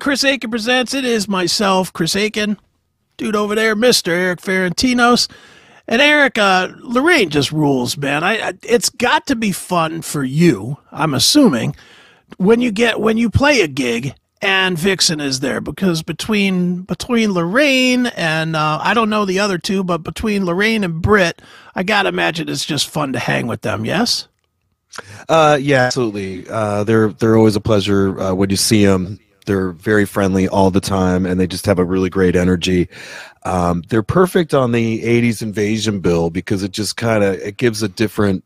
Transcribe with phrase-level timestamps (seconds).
[0.00, 0.94] Chris Aiken Presents.
[0.94, 2.58] It is myself, Chris Aiken,
[3.16, 4.08] dude over there, Mr.
[4.08, 5.28] Eric Ferentinos.
[5.86, 8.24] And Eric, uh, Lorraine just rules, man.
[8.24, 10.78] I, I it's got to be fun for you.
[10.90, 11.76] I'm assuming
[12.36, 17.32] when you get when you play a gig and Vixen is there because between between
[17.32, 21.42] Lorraine and uh, I don't know the other two, but between Lorraine and Britt,
[21.74, 23.84] I gotta imagine it's just fun to hang with them.
[23.84, 24.28] Yes.
[25.28, 26.48] Uh, yeah, absolutely.
[26.48, 29.18] Uh, they're they're always a pleasure uh, when you see them.
[29.46, 32.88] They're very friendly all the time, and they just have a really great energy.
[33.44, 37.82] Um, they're perfect on the '80s invasion bill because it just kind of it gives
[37.82, 38.44] a different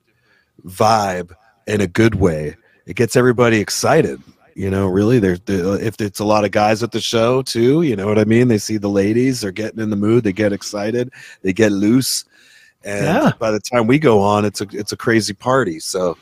[0.67, 1.33] vibe
[1.67, 2.57] in a good way.
[2.87, 4.21] It gets everybody excited.
[4.55, 7.83] You know, really, they're, they're if it's a lot of guys at the show too.
[7.83, 8.49] You know what I mean?
[8.49, 11.11] They see the ladies, they're getting in the mood, they get excited,
[11.43, 12.25] they get loose,
[12.85, 13.33] and Yeah.
[13.41, 15.81] by the time we go on, it's a it's a crazy party.
[15.81, 16.17] So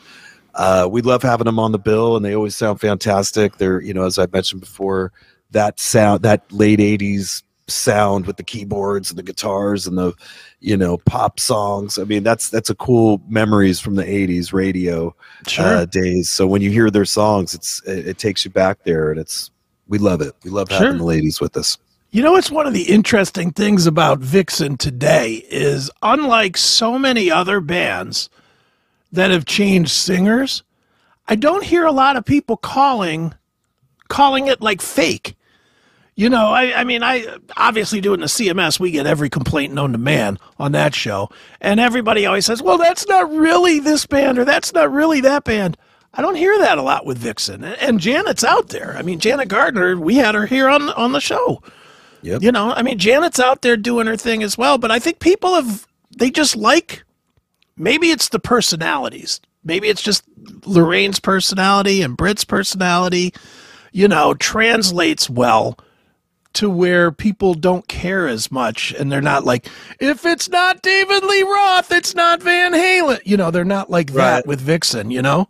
[0.54, 3.56] uh, we love having them on the bill, and they always sound fantastic.
[3.56, 5.12] They're, you know, as I mentioned before,
[5.50, 10.12] that sound, that late '80s sound with the keyboards and the guitars and the,
[10.60, 11.98] you know, pop songs.
[11.98, 15.14] I mean, that's that's a cool memories from the '80s radio
[15.58, 16.28] uh, days.
[16.28, 19.50] So when you hear their songs, it's it, it takes you back there, and it's
[19.88, 20.34] we love it.
[20.44, 20.98] We love having Sure.
[20.98, 21.78] the ladies with us.
[22.10, 27.30] You know, it's one of the interesting things about Vixen today is unlike so many
[27.30, 28.28] other bands
[29.12, 30.62] that have changed singers,
[31.28, 33.34] I don't hear a lot of people calling
[34.08, 35.36] calling it like fake.
[36.14, 39.92] You know, I, I mean, I obviously doing the CMS, we get every complaint known
[39.92, 41.30] to man on that show,
[41.60, 45.44] and everybody always says, "Well, that's not really this band, or that's not really that
[45.44, 45.78] band."
[46.12, 48.94] I don't hear that a lot with Vixen, and, and Janet's out there.
[48.98, 51.62] I mean, Janet Gardner, we had her here on on the show.
[52.20, 52.42] Yep.
[52.42, 55.18] You know, I mean, Janet's out there doing her thing as well, but I think
[55.18, 57.04] people have they just like
[57.82, 59.40] maybe it's the personalities.
[59.64, 60.24] Maybe it's just
[60.64, 63.34] Lorraine's personality and Britt's personality,
[63.92, 65.78] you know, translates well
[66.54, 69.68] to where people don't care as much and they're not like,
[70.00, 73.20] if it's not David Lee Roth, it's not Van Halen.
[73.24, 75.48] You know, they're not like that with Vixen, you know?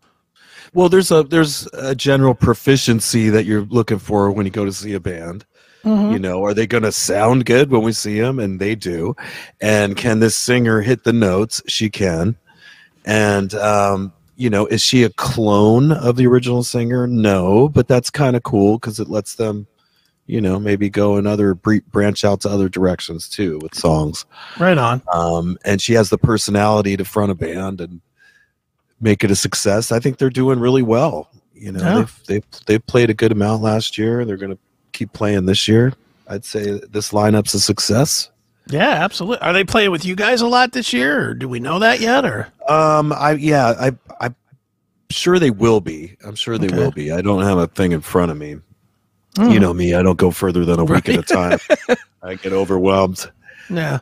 [0.74, 4.72] Well, there's a there's a general proficiency that you're looking for when you go to
[4.72, 5.44] see a band.
[5.84, 6.12] Mm-hmm.
[6.12, 8.38] You know, are they going to sound good when we see them?
[8.38, 9.16] And they do.
[9.60, 11.60] And can this singer hit the notes?
[11.66, 12.36] She can.
[13.04, 17.06] And um, you know, is she a clone of the original singer?
[17.06, 19.66] No, but that's kind of cool because it lets them,
[20.26, 24.24] you know, maybe go another bre- branch out to other directions too with songs.
[24.60, 25.02] Right on.
[25.12, 28.00] Um, and she has the personality to front a band and
[29.00, 29.90] make it a success.
[29.90, 31.28] I think they're doing really well.
[31.54, 31.94] You know, Yeah.
[31.96, 34.24] they've, they've they've played a good amount last year.
[34.24, 34.58] They're going to
[35.02, 35.92] keep playing this year.
[36.28, 38.30] I'd say this lineup's a success.
[38.68, 39.38] Yeah, absolutely.
[39.40, 41.98] Are they playing with you guys a lot this year, or do we know that
[42.00, 42.24] yet?
[42.24, 44.36] Or Um, I yeah, I I'm
[45.10, 46.16] sure they will be.
[46.24, 46.76] I'm sure they Okay.
[46.76, 47.10] will be.
[47.10, 48.56] I don't have a thing in front of me.
[49.36, 49.50] Hmm.
[49.50, 49.94] You know me.
[49.94, 51.58] I don't go further than a week at a time.
[52.22, 53.28] I get overwhelmed.
[53.68, 53.98] Yeah.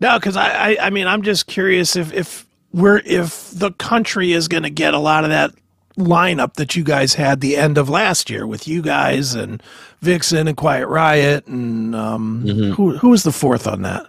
[0.00, 4.32] No, because I, I, I mean, I'm just curious if if we're if the country
[4.32, 5.52] is going to get a lot of that
[5.98, 9.62] lineup that you guys had the end of last year with you guys and
[10.00, 12.72] Vixen and Quiet Riot and um, Mm-hmm.
[12.72, 14.06] who who was the fourth on that?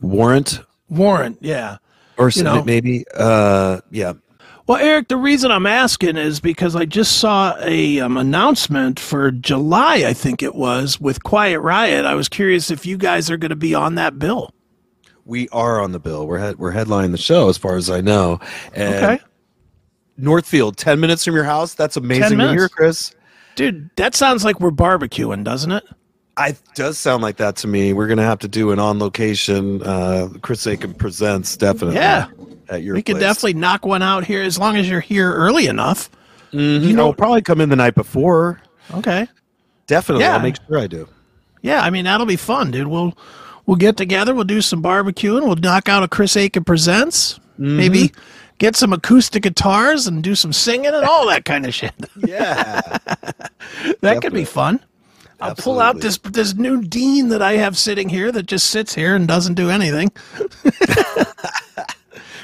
[0.00, 1.38] Warrant Warrant.
[1.40, 1.78] Yeah.
[2.16, 4.14] or You know- maybe uh yeah.
[4.66, 9.32] Well, Eric, the reason I'm asking is because I just saw a um, announcement for
[9.32, 12.04] July, I think it was, with Quiet Riot.
[12.06, 14.54] I was curious if you guys are going to be on that bill.
[15.24, 16.24] We are on the bill.
[16.24, 18.38] We're head, we're headlining the show, as far as I know.
[18.72, 19.20] And Okay.
[20.22, 21.74] Northfield, ten minutes from your house.
[21.74, 23.14] That's amazing to hear, Chris.
[23.56, 25.84] Dude, that sounds like we're barbecuing, doesn't it?
[26.36, 27.92] I does sound like that to me.
[27.92, 29.82] We're gonna have to do an on location.
[29.82, 31.96] Uh, Chris Aiken presents definitely.
[31.96, 32.28] Yeah.
[32.68, 35.66] at your we could definitely knock one out here as long as you're here early
[35.66, 36.08] enough.
[36.52, 36.82] Mhm.
[36.82, 38.60] you know- I'll probably come in the night before.
[38.94, 39.26] Okay.
[39.86, 40.34] Definitely, Yeah.
[40.34, 41.08] I'll make sure I do.
[41.62, 42.86] Yeah, I mean that'll be fun, dude.
[42.86, 43.16] We'll
[43.66, 47.76] we'll get together, we'll do some barbecuing, we'll knock out a Chris Aiken presents, Mm-hmm.
[47.76, 48.12] maybe
[48.60, 51.92] get some acoustic guitars and do some singing and all that kind of shit.
[52.16, 52.80] Yeah,
[54.02, 54.78] that could be fun.
[55.40, 58.94] I'll pull out this this new Dean that I have sitting here that just sits
[58.94, 60.12] here and doesn't do anything.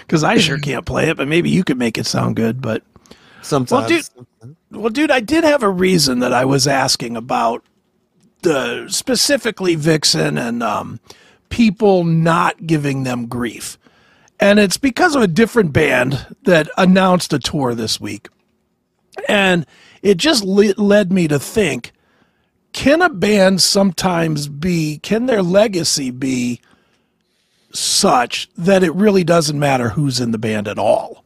[0.01, 2.63] Because I sure can't play it, but maybe you could make it sound good.
[2.63, 2.85] But
[3.43, 4.09] sometimes.
[4.41, 7.65] dude- Well, dude, I did have a reason that I was asking about
[8.43, 11.01] the specifically Vixen and um,
[11.49, 13.79] people not giving them grief.
[14.39, 18.29] And it's because of a different band that announced a tour this week.
[19.29, 19.67] And
[20.03, 21.93] it just le- led me to think
[22.73, 26.61] can a band sometimes be, can their legacy be
[27.73, 31.25] such that it really doesn't matter who's in the band at all?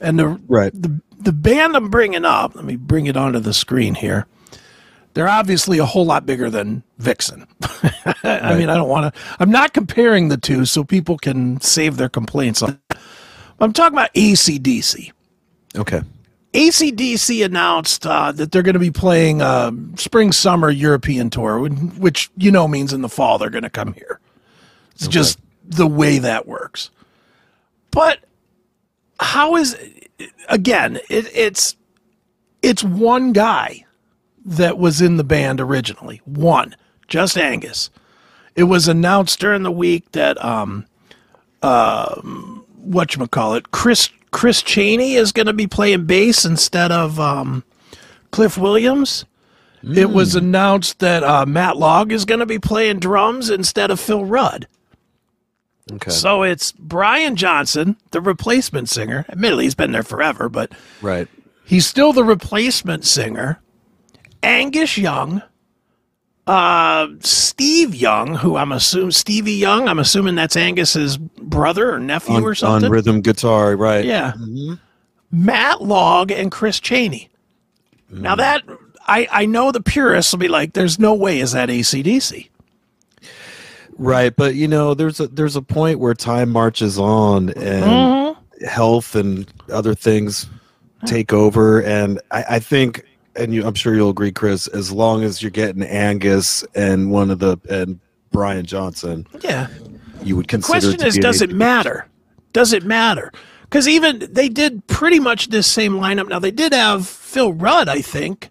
[0.00, 0.72] And the, Right.
[0.74, 4.26] the, the band I'm bringing up, let me bring it onto the screen here.
[5.14, 7.46] They're obviously a whole lot bigger than Vixen.
[8.22, 11.96] I mean, I don't want to, I'm not comparing the two so people can save
[11.96, 12.62] their complaints.
[12.62, 15.12] I'm talking about ACDC.
[15.76, 16.02] Okay.
[16.52, 22.30] ACDC announced uh, that they're going to be playing a spring summer European tour, which
[22.36, 24.18] you know means in the fall they're going to come here.
[24.94, 26.90] It's just the way that works.
[27.92, 28.18] But
[29.20, 29.76] how is
[30.48, 30.96] again?
[31.08, 31.76] It, it's
[32.62, 33.84] it's one guy
[34.44, 36.20] that was in the band originally.
[36.24, 36.76] One,
[37.08, 37.90] just Angus.
[38.56, 40.86] It was announced during the week that um,
[41.62, 46.92] um, what you call it, Chris Chris Chaney is going to be playing bass instead
[46.92, 47.64] of um,
[48.30, 49.24] Cliff Williams.
[49.82, 53.98] It was announced that uh, Matt Laug is going to be playing drums instead of
[53.98, 54.66] Phil Rudd.
[55.90, 56.10] Okay.
[56.10, 59.24] So it's Brian Johnson, the replacement singer.
[59.30, 61.28] Admittedly, he's been there forever, but right.
[61.64, 63.60] he's still the replacement singer.
[64.42, 65.42] Angus Young,
[66.46, 69.88] uh, Steve Young, who I'm assuming Stevie Young.
[69.88, 72.86] I'm assuming that's Angus's brother or nephew On, or something.
[72.86, 74.04] on rhythm guitar, right?
[74.04, 74.32] Yeah.
[75.30, 77.28] Matt Laug and Chris Chaney.
[78.10, 78.62] Now that
[79.06, 82.48] I, I know the purists will be like, there's no way is that ACDC.
[83.98, 88.64] Right, but you know, there's a there's a point where time marches on and Mm-hmm.
[88.66, 90.46] health and other things
[91.06, 93.04] take over, and I, I think,
[93.36, 97.30] and you, I'm sure you'll agree, Chris, as long as you're getting Angus and one
[97.30, 97.98] of the and
[98.32, 99.68] Brian Johnson, Yeah.
[100.22, 100.78] you would consider.
[100.78, 100.80] It.
[100.80, 102.06] The question is, does it matter?
[102.52, 103.32] Does it matter?
[103.62, 106.28] Because even they did pretty much this same lineup.
[106.28, 108.50] Now they did have Phil Rudd, I think,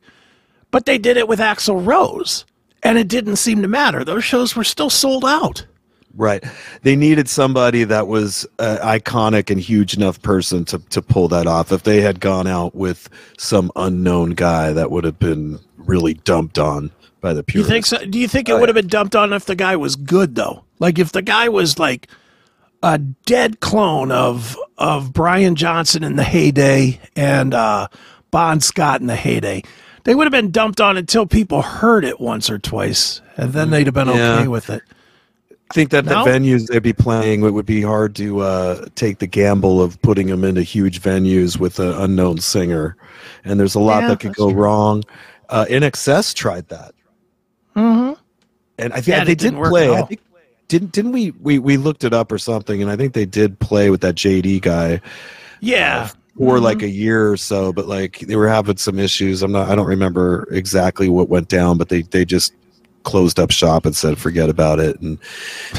[0.72, 2.46] but they did it with Axl Rose,
[2.84, 4.04] and it didn't seem to matter.
[4.06, 5.66] Those shows were still sold out.
[6.16, 6.44] Right.
[6.82, 11.48] They needed somebody that was an iconic and huge enough person to, to pull that
[11.48, 11.72] off.
[11.72, 16.58] If they had gone out with some unknown guy, that would have been really dumped
[16.60, 16.92] on
[17.22, 18.04] by the Do you think so?
[18.06, 20.64] Do you think it would have been dumped on if the guy was good though?
[20.80, 22.08] Like if the guy was like
[22.82, 27.88] a dead clone of of Brian Johnson in the heyday and uh,
[28.32, 29.64] Bon Scott in the heyday,
[30.06, 33.70] they would have been dumped on until people heard it once or twice, and then
[33.70, 34.36] they'd have been Yeah.
[34.40, 34.82] okay with it.
[35.69, 36.24] I think that No?
[36.25, 40.01] the venues they'd be playing, it would be hard to uh, take the gamble of
[40.01, 42.95] putting them into huge venues with an unknown singer.
[43.45, 44.60] And there's a lot Yeah, that could go true.
[44.62, 45.04] wrong.
[45.50, 46.94] Uh, INXS tried that.
[47.75, 48.13] Mm-hmm.
[48.80, 49.95] and I think Yeah, they did play.
[49.95, 50.21] I think
[50.68, 53.60] didn't didn't we, we we looked it up or something, and I think they did
[53.60, 55.01] play with that JD guy
[55.62, 56.63] Yeah, for Mm-hmm.
[56.63, 57.72] like a year or so.
[57.74, 59.42] But like they were having some issues.
[59.44, 59.69] I'm not.
[59.69, 62.54] I don't remember exactly what went down, but they they just
[63.04, 65.00] closed up shop and said forget about it.
[65.01, 65.18] And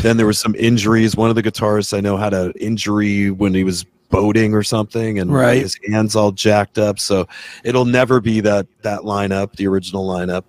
[0.02, 1.16] then there was some injuries.
[1.16, 5.20] One of the guitarists I know had an injury when he was boating or something
[5.20, 5.62] and Right.
[5.62, 7.28] his hands all jacked up so
[7.62, 10.42] it'll never be that that lineup the original lineup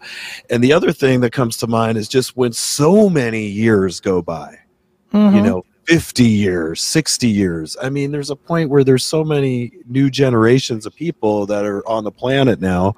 [0.50, 4.20] and the other thing that comes to mind is just when so many years go
[4.20, 4.56] by
[5.14, 5.36] Mhm.
[5.36, 9.72] you know 50 years 60 years i mean there's a point where there's so many
[9.88, 12.96] new generations of people that are on the planet now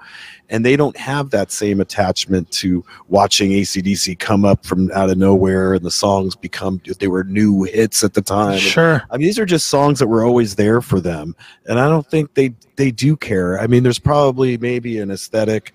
[0.50, 5.18] and they don't have that same attachment to watching acdc come up from out of
[5.18, 9.04] nowhere and the songs become they were new hits at the time sure.
[9.10, 11.36] I mean, these are just songs that were always there for them,
[11.68, 13.60] and I don't think they they do care.
[13.60, 15.74] I mean, there's probably maybe an aesthetic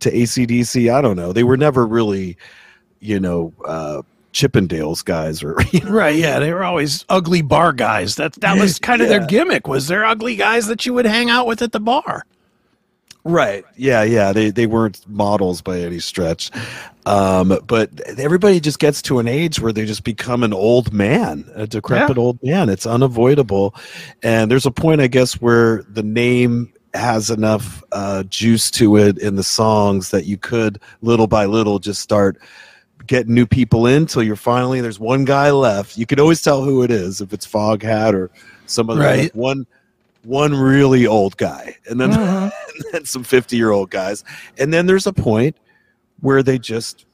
[0.00, 0.92] to ACDC.
[0.92, 1.32] I don't know.
[1.32, 2.36] They were never really,
[3.00, 4.02] you know, uh,
[4.38, 8.14] Chippendales guys or you know, Right, yeah, they were always ugly bar guys.
[8.16, 9.66] That that was kind of their gimmick.
[9.66, 12.24] Was they're ugly guys that you would hang out with at the bar.
[13.24, 13.64] right.
[13.76, 14.32] Yeah, yeah.
[14.32, 16.50] They they weren't models by any stretch,
[17.04, 21.50] um, but everybody just gets to an age where they just become an old man,
[21.54, 22.68] a decrepit old man.
[22.68, 23.74] It's unavoidable,
[24.22, 29.18] and there's a point, I guess, where the name has enough uh, juice to it
[29.18, 32.38] in the songs that you could little by little just start
[33.08, 36.62] getting new people in till you're finally there's one guy left you can always tell
[36.62, 38.30] who it is if it's Foghat or
[38.66, 39.34] some other Right.
[39.34, 39.66] one
[40.24, 42.52] one really old guy and then, Mhm.
[42.74, 44.24] and then some 50 year old guys
[44.58, 45.56] and then there's a point
[46.20, 47.06] where they just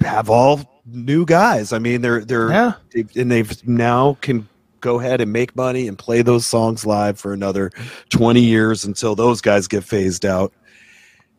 [0.00, 2.72] have all new guys i mean they're they're Yeah.
[2.92, 4.48] they've, and they've now can
[4.80, 7.70] go ahead and make money and play those songs live for another
[8.10, 10.52] 20 years until those guys get phased out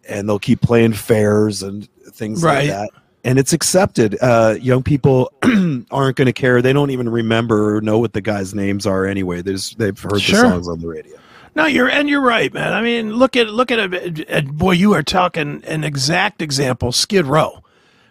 [0.08, 2.70] and they'll keep playing fairs and things Right.
[2.70, 2.90] like that
[3.24, 4.18] and it's accepted.
[4.22, 5.32] Uh, young people
[5.92, 6.62] aren't going to care.
[6.62, 9.42] They don't even remember or know what the guys' names are anyway.
[9.42, 10.42] There's, they've heard Sure.
[10.42, 11.18] the songs on the radio.
[11.56, 12.74] No, you're and you're right, man.
[12.74, 13.80] I mean, look at look at
[14.28, 17.64] and boy, you are talking an exact example, Skid Row,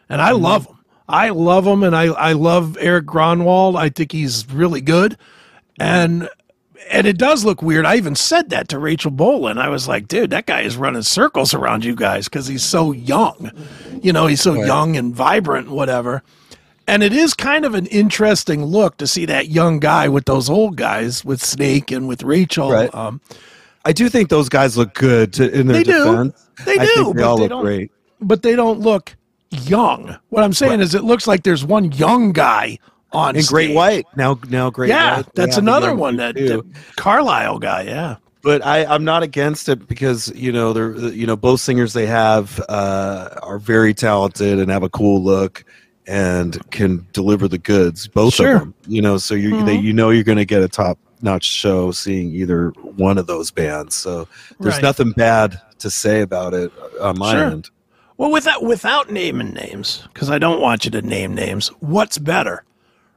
[0.09, 0.79] and I love him.
[1.09, 3.77] I love him, and I I love Erik Grönwall.
[3.77, 5.19] I think he's really good,
[5.81, 6.29] and
[6.91, 7.87] and it does look weird.
[7.87, 9.59] I even said that to Rachel Bolan.
[9.59, 12.93] I was like, dude, that guy is running circles around you guys because he's so
[12.93, 13.51] young.
[14.03, 16.23] You know, he's so young and vibrant, and whatever.
[16.89, 20.51] And it is kind of an interesting look to see that young guy with those
[20.51, 22.71] old guys, with Snake and with Rachel.
[22.73, 22.93] Right.
[22.95, 23.21] Um,
[23.85, 26.05] I do think those guys look good to, in their They do.
[26.05, 26.49] defense.
[26.65, 27.93] They I do, think they all they look great.
[28.21, 29.15] but they don't look
[29.51, 30.17] young.
[30.31, 32.79] What I'm saying is, it looks like there's one young guy
[33.13, 33.75] on And Great.
[33.75, 35.35] White now, now Great Yeah, White.
[35.35, 36.65] they that's another one that, that
[36.97, 37.83] Carlisle guy.
[37.83, 41.93] Yeah, but I, I'm not against it because you know they're you know both singers
[41.93, 45.65] they have uh, are very talented and have a cool look
[46.07, 48.09] and can deliver the goods.
[48.09, 48.55] Both Sure.
[48.55, 49.19] of them, you know.
[49.19, 49.83] So you they, Mhm.
[49.83, 53.51] you know you're going to get a top notch show seeing either one of those
[53.53, 53.95] bands.
[53.95, 54.27] So
[54.59, 54.83] there's Right.
[54.83, 57.45] nothing bad to say about it on my Sure.
[57.45, 57.71] end.
[58.19, 61.69] Well, without without naming names, because I don't want you to name names.
[61.81, 62.65] What's better,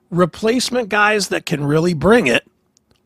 [0.10, 2.44] replacement guys that can really bring it,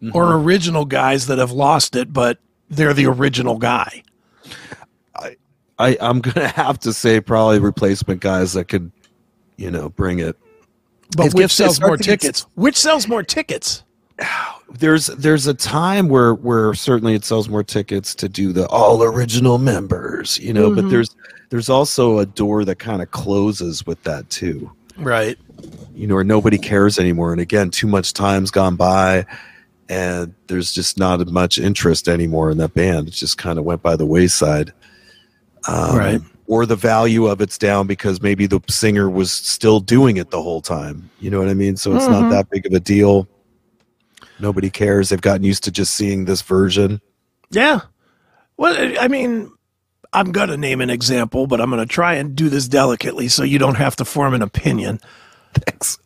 [0.01, 0.15] Mm-hmm.
[0.15, 2.37] or original guys that have lost it, but
[2.69, 4.01] they're the original guy?
[5.77, 8.91] I, I'm gonna have to say probably replacement guys that could,
[9.57, 10.37] you know, bring it.
[11.17, 12.45] But It which sells more tickets?
[12.55, 13.83] Which sells more tickets?
[14.71, 19.01] there's there's a time where where certainly it sells more tickets to do the all
[19.01, 20.89] original members you know but Mhm.
[20.91, 21.15] there's
[21.49, 25.37] there's also a door that kind of closes with that too Right.
[25.99, 29.25] You know where nobody cares anymore and again too much time's gone by
[29.89, 33.81] and there's just not much interest anymore in that band it just kind of went
[33.81, 34.71] by the wayside
[35.67, 36.21] um, Right.
[36.47, 40.41] or the value of it's down because maybe the singer was still doing it the
[40.41, 42.11] whole time you know what i mean so it's Mhm.
[42.21, 43.27] not that big of a deal
[44.39, 47.01] nobody cares they've gotten used to just seeing this version
[47.51, 47.81] Yeah.
[48.57, 49.51] Well, I mean,
[50.11, 53.27] I'm going to name an example, but I'm going to try and do this delicately
[53.29, 54.99] so you don't have to form an opinion.
[55.53, 55.97] Thanks.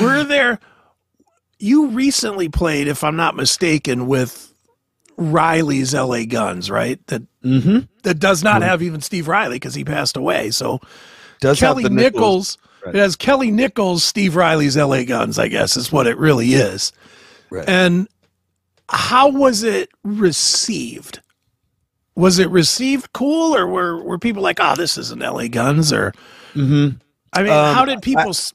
[0.00, 0.58] Were there,
[1.58, 4.52] you recently played, if I'm not mistaken, with
[5.16, 7.04] Riley's LA Guns, right?
[7.08, 7.80] That mm-hmm.
[8.02, 10.50] that does not have even Steve Riley because he passed away.
[10.50, 10.80] So
[11.40, 12.94] does Kelly the Nickels, Right.
[12.94, 16.92] it has Kelly Nickels, Steve Riley's LA Guns, I guess is what it really is.
[17.50, 17.68] Right.
[17.68, 18.08] And
[18.88, 21.20] how was it received?
[22.16, 25.92] Was it received cool, or were were people like, "Oh, this isn't LA Guns"?
[25.92, 26.12] Or
[26.54, 26.96] mm-hmm.
[27.32, 28.30] I mean, Um, how did people?
[28.30, 28.52] s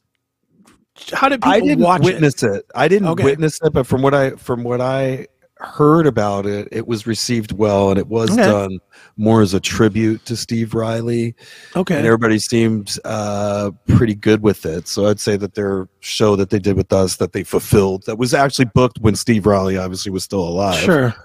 [1.13, 2.05] how did people I didn't watch it?
[2.05, 2.65] witness it.
[2.75, 3.23] I didn't Okay.
[3.23, 5.27] witness it, but from what I from what I
[5.59, 8.43] heard about it, it was received well, and it was Okay.
[8.45, 8.79] done
[9.17, 11.33] more as a tribute to Steve Riley,
[11.75, 14.87] Okay, and everybody seemed uh, pretty good with it.
[14.87, 18.17] So I'd say that their show that they did with us that they fulfilled that
[18.17, 20.77] was actually booked when Steve Riley obviously was still alive.
[20.79, 21.15] sure.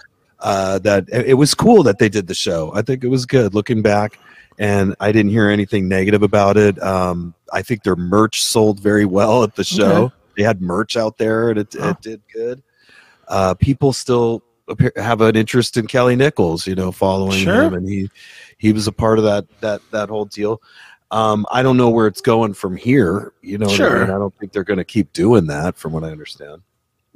[0.40, 2.72] uh, that it it was cool that they did the show.
[2.74, 4.18] I think it was good looking back,
[4.60, 6.80] and I didn't hear anything negative about it.
[6.82, 10.04] Um, I think their merch sold very well at the show.
[10.04, 10.14] Okay.
[10.36, 12.62] They had merch out there, and it, it did good.
[13.26, 17.62] Uh, people still appear, have an interest in Kelly Nickels, you know, following Sure.
[17.64, 18.08] him, and he
[18.58, 20.60] he was a part of that that that whole deal.
[21.10, 23.32] Um, I don't know where it's going from here.
[23.42, 24.00] You know, what I Sure.
[24.00, 24.10] mean?
[24.10, 26.62] I don't think they're going to keep doing that, from what I understand.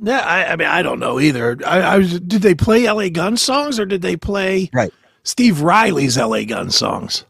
[0.03, 1.57] Yeah, I, I mean, I don't know either.
[1.65, 2.19] I, I was.
[2.21, 4.93] Did they play LA Gun songs, or did they play Right.
[5.23, 7.25] Steve Riley's LA Gun songs?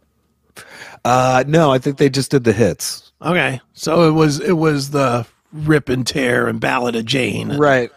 [1.04, 3.12] Uh, no, I think they just did the hits.
[3.22, 7.56] Okay, so it was it was the Rip and Tear and Ballad of Jane.
[7.56, 7.90] right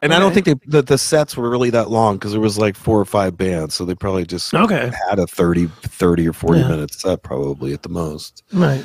[0.00, 2.58] and i don't think they the, the sets were really that long because there was
[2.58, 6.32] like four or five bands so they probably just Okay, had a 30 30 or
[6.32, 6.68] 40 Yeah.
[6.68, 8.82] minute set probably at the most right.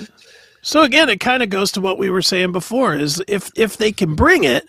[0.62, 3.78] So again, it kind of goes to what we were saying before: is if if
[3.78, 4.68] they can bring it,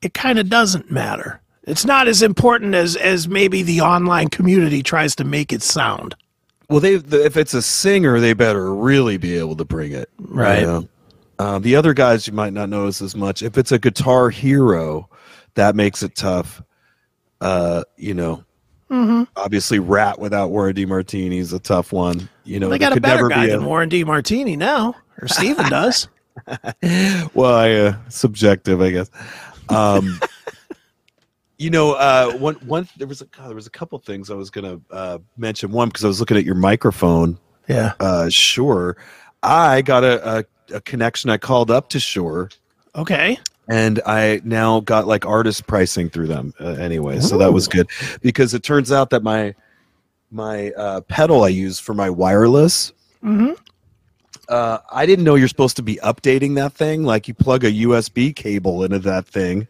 [0.00, 1.40] it kind of doesn't matter.
[1.64, 6.14] It's not as important as as maybe the online community tries to make it sound.
[6.68, 10.26] Well they if it's a singer they better really be able to bring it you
[10.28, 10.62] Right.
[10.62, 10.88] know?
[11.38, 15.08] um, the other guys you might not notice as much if it's a guitar hero
[15.54, 16.62] that makes it tough
[17.40, 18.44] uh you know
[18.90, 19.22] Mm-hmm.
[19.36, 23.02] obviously Ratt without Warren DeMartini is a tough one you know They got a could
[23.02, 26.08] better guy be a- than Warren DeMartini now, or Steven does.
[27.32, 29.10] well, I uh, subjective, I guess.
[29.70, 30.18] Um,
[31.62, 34.34] you know, uh, one one there was a God, there was a couple things I
[34.34, 35.70] was gonna uh, mention.
[35.70, 37.38] One because I was looking at your microphone.
[37.68, 37.92] Yeah.
[38.00, 38.96] Uh, sure,
[39.42, 40.44] I got a, a
[40.76, 41.30] a connection.
[41.30, 42.50] I called up to Shure,
[42.96, 43.38] Okay.
[43.68, 46.52] and I now got like artist pricing through them.
[46.58, 47.88] Uh, anyway, so that was good
[48.22, 49.54] because it turns out that my
[50.30, 52.92] my uh, pedal I use for my wireless
[53.22, 53.52] Mm-hmm.
[54.48, 57.04] uh, I didn't know you're supposed to be updating that thing.
[57.04, 59.68] Like you plug a USB cable into that thing,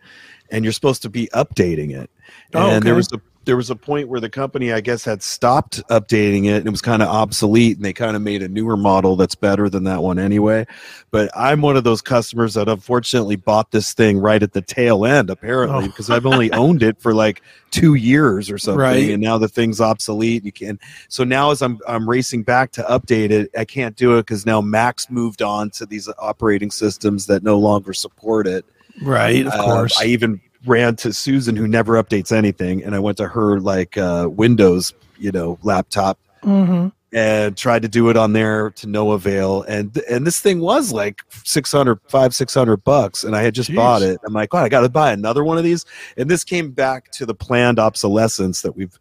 [0.52, 2.08] and you're supposed to be updating it.
[2.54, 5.20] Oh, and there was a there was a point where the company, I guess, had
[5.20, 8.46] stopped updating it, and it was kind of obsolete, and they kind of made a
[8.46, 10.64] newer model that's better than that one anyway.
[11.10, 15.04] But I'm one of those customers that unfortunately bought this thing right at the tail
[15.04, 15.88] end, apparently, Oh.
[15.88, 17.42] because I've only owned it for like
[17.72, 19.10] two years or something, Right.
[19.10, 20.44] and now the thing's obsolete.
[20.44, 20.78] You can
[21.08, 24.46] so now as I'm I'm racing back to update it, I can't do it because
[24.46, 28.64] now Mac's moved on to these operating systems that no longer support it.
[29.00, 29.98] Right, of Uh, course.
[30.00, 33.96] I even ran to Susan, who never updates anything, and I went to her like
[33.96, 39.12] uh, Windows, you know, laptop, hmm and tried to do it on there to no
[39.12, 39.64] avail.
[39.64, 43.70] And and this thing was like 600, five, six hundred bucks, and I had just
[43.70, 43.76] Jeez.
[43.76, 44.18] bought it.
[44.24, 45.84] I'm like, God, I got to buy another one of these.
[46.16, 48.98] And this came back to the planned obsolescence that we've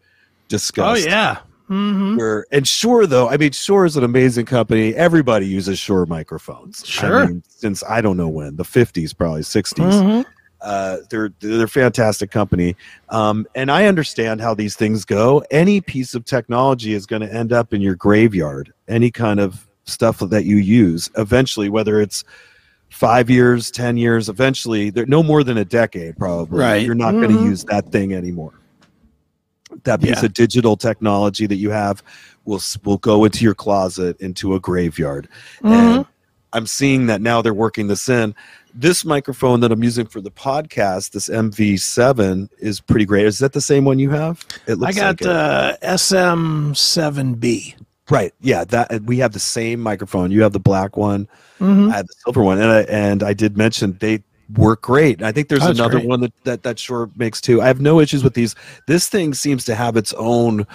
[0.49, 0.89] discussed.
[0.89, 1.09] Oh discussed.
[1.09, 1.37] yeah.
[1.71, 4.93] Hmm Where, and Shure, though, I mean, Shure is an amazing company.
[4.93, 6.85] Everybody uses Shure microphones.
[6.85, 7.23] Sure.
[7.23, 10.21] I mean, since I don't know when, the 50s, probably 60s hmm
[10.63, 12.75] uh, they're they're a fantastic company,
[13.09, 15.43] um, and I understand how these things go.
[15.49, 18.71] Any piece of technology is going to end up in your graveyard.
[18.87, 22.23] Any kind of stuff that you use, eventually, whether it's
[22.89, 26.15] five years, ten years, eventually, no more than a decade.
[26.17, 26.85] Probably, Right.
[26.85, 27.39] You're not going Mhm.
[27.39, 28.53] to use that thing anymore.
[29.83, 30.25] That piece Yeah.
[30.25, 32.03] of digital technology that you have
[32.45, 35.27] will will go into your closet, into a graveyard.
[35.63, 35.67] Mm-hmm.
[35.73, 36.05] And
[36.53, 38.35] I'm seeing that now they're working this in.
[38.73, 43.25] This microphone that I'm using for the podcast, this MV7, is pretty great.
[43.25, 44.45] Is that the same one you have?
[44.67, 47.75] It looks I got like uh, SM7B.
[48.09, 48.33] right.
[48.41, 50.31] Yeah, that we have the same microphone.
[50.31, 51.27] You have the black one.
[51.59, 54.23] hmm I have the silver one, and I, and I did mention they
[54.55, 55.21] work great.
[55.21, 56.07] I think there's That's another great.
[56.07, 57.61] one that, that that Shure makes too.
[57.61, 58.55] I have no issues with these.
[58.87, 60.65] This thing seems to have its own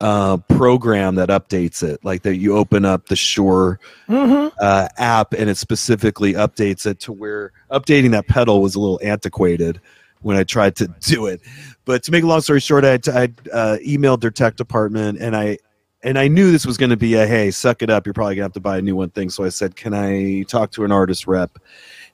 [0.00, 2.04] uh, program that updates it.
[2.04, 7.00] Like that, you open up the Shure hmm uh, app and it specifically updates it
[7.00, 9.80] to where updating that pedal was a little antiquated
[10.20, 11.40] when I tried to do it.
[11.84, 15.34] But to make a long story short, I, I uh, emailed their tech department and
[15.36, 15.58] I
[16.04, 18.06] and I knew this was going to be a hey, suck it up.
[18.06, 19.30] You're probably gonna have to buy a new one thing.
[19.30, 21.58] So I said, can I talk to an artist rep?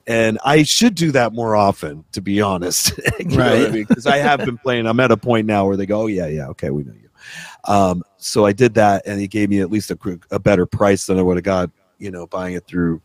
[0.09, 2.97] And I should do that more often, to be honest.
[3.19, 3.71] Know what I Right.
[3.71, 3.85] mean?
[3.87, 4.87] Because I have been playing.
[4.87, 7.09] I'm at a point now where they go, oh yeah, yeah, okay, we know you.
[7.71, 11.05] Um, so I did that, and he gave me at least a, a better price
[11.05, 11.69] than I would have got,
[11.99, 13.01] you know, buying it through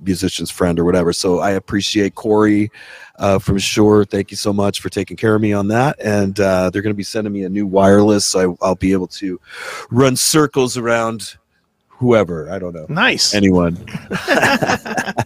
[0.00, 1.12] musician's friend or whatever.
[1.12, 2.70] So I appreciate Corey
[3.18, 4.04] uh, from Shure.
[4.06, 5.96] Thank you so much for taking care of me on that.
[6.02, 8.92] And uh, they're going to be sending me a new wireless, so I, I'll be
[8.92, 9.38] able to
[9.90, 11.36] run circles around
[11.88, 12.50] whoever.
[12.50, 13.34] I don't know Nice.
[13.34, 13.76] anyone.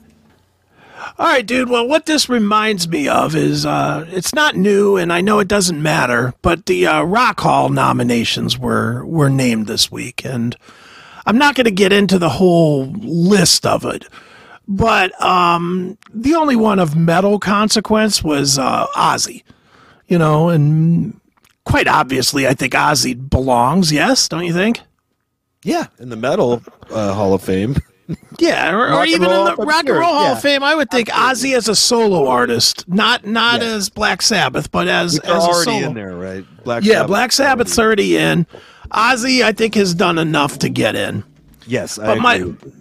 [1.20, 1.68] All right, dude.
[1.68, 5.48] Well, what this reminds me of is uh, it's not new, and I know it
[5.48, 10.56] doesn't matter, but the uh, Rock Hall nominations were were named this week, and
[11.26, 14.06] I'm not going to get into the whole list of it,
[14.66, 19.42] but um, the only one of metal consequence was uh, Ozzy.
[20.08, 21.20] You know, and
[21.66, 23.92] quite obviously, I think Ozzy belongs.
[23.92, 24.80] Yes, don't you think?
[25.64, 27.76] Yeah, in the Metal uh, Hall of Fame.
[28.38, 30.32] Yeah, or, or even in the Rock and Roll Hall yeah.
[30.32, 33.68] of Fame, I would think Ozzy as a solo artist, not not Yeah.
[33.74, 36.44] as Black Sabbath, but as Which are as a already in there, right?
[36.64, 38.46] Black Yeah, Sabbath Black Sabbath's already in.
[38.92, 41.22] Ozzy, I think, has done enough to get in.
[41.66, 42.72] Yes, I But my agree.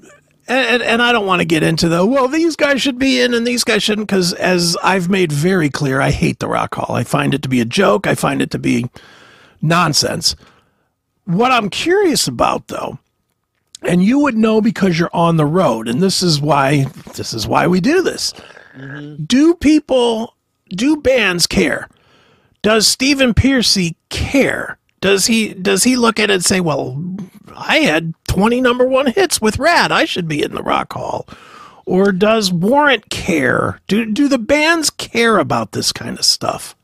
[0.48, 3.34] and, and I don't want to get into the well, these guys should be in
[3.34, 6.96] and these guys shouldn't, because as I've made very clear, I hate the Rock Hall.
[6.96, 8.08] I find it to be a joke.
[8.08, 8.90] I find it to be
[9.62, 10.36] nonsense.
[11.26, 12.98] What I'm curious about, though,
[13.82, 17.48] and you would know because you're on the road, and this is why this is
[17.48, 18.34] why we do this.
[18.76, 19.24] Mm-hmm.
[19.24, 20.36] Do people,
[20.70, 21.90] do bands care?
[22.62, 24.78] Does Stephen Pearcy care?
[25.02, 27.02] Does he does he look at it and say, "Well,
[27.56, 29.92] I had 20 number one hits with Ratt.
[29.92, 31.28] I should be in the Rock Hall"?
[31.86, 33.80] Or does Warrant care?
[33.88, 36.76] Do do the bands care about this kind of stuff?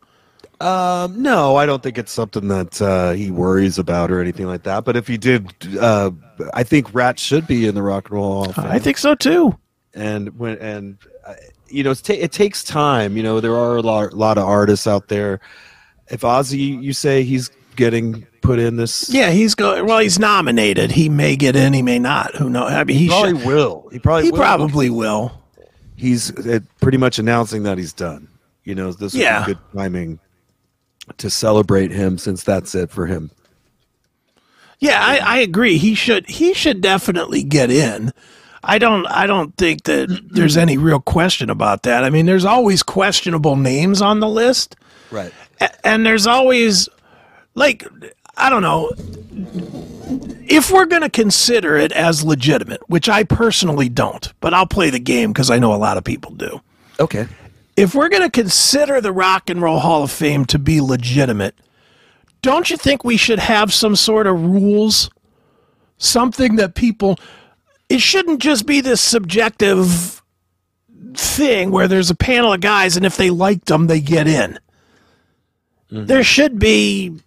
[0.66, 4.64] Um, no, I don't think it's something that uh, he worries about or anything like
[4.64, 4.84] that.
[4.86, 6.12] But if he did, uh,
[6.54, 8.66] I think Ratt should be in the Rock and Roll Hall of Fame.
[8.66, 9.58] I think so too.
[9.94, 11.34] and when and uh,
[11.68, 13.16] you know ta- it takes time.
[13.16, 15.40] You know there are a lot, lot of artists out there.
[16.10, 19.86] If Ozzy, you say he's getting put in this, Yeah, he's going.
[19.86, 20.92] Well, he's nominated.
[20.92, 21.74] He may get in.
[21.74, 22.36] He may not.
[22.36, 22.72] Who knows?
[22.72, 23.90] I mean, he probably should, will.
[23.92, 24.38] He probably he will.
[24.40, 25.32] probably will.
[25.96, 28.28] he's uh, pretty much announcing that he's done.
[28.64, 29.46] You know, this Yeah.
[29.46, 30.20] good timing
[31.18, 33.32] to celebrate him since that's it for him.
[34.80, 35.78] Yeah, I, I agree.
[35.78, 38.12] He should he should definitely get in.
[38.64, 42.04] I don't I don't think that there's any real question about that.
[42.04, 44.76] I mean, there's always questionable names on the list,
[45.12, 45.32] Right.
[45.62, 46.90] a- and there's always
[47.54, 47.88] like
[48.38, 48.92] I don't know.
[50.48, 54.90] if we're going to consider it as legitimate, which I personally don't, but I'll play
[54.90, 56.62] the game because I know a lot of people do.
[57.00, 57.28] Okay.
[57.76, 61.56] If we're going to consider the Rock and Roll Hall of Fame to be legitimate,
[62.42, 65.10] don't you think we should have some sort of rules?
[65.98, 67.18] Something that people.
[67.90, 70.22] It shouldn't just be this subjective
[71.14, 74.60] thing where there's a panel of guys and if they liked them, they get in.
[75.92, 76.06] Mm-hmm.
[76.06, 77.20] There should be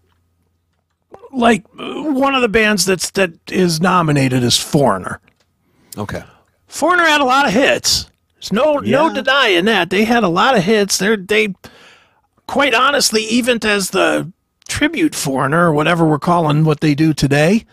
[1.31, 5.21] like one of the bands that's that is nominated is Foreigner.
[5.97, 6.23] Okay.
[6.67, 8.08] Foreigner had a lot of hits.
[8.41, 9.91] There's no no denying that.
[9.91, 10.99] They had a lot of hits.
[10.99, 11.55] They're they
[12.47, 14.33] quite honestly, even as the
[14.69, 17.65] tribute Foreigner or whatever we're calling what they do today,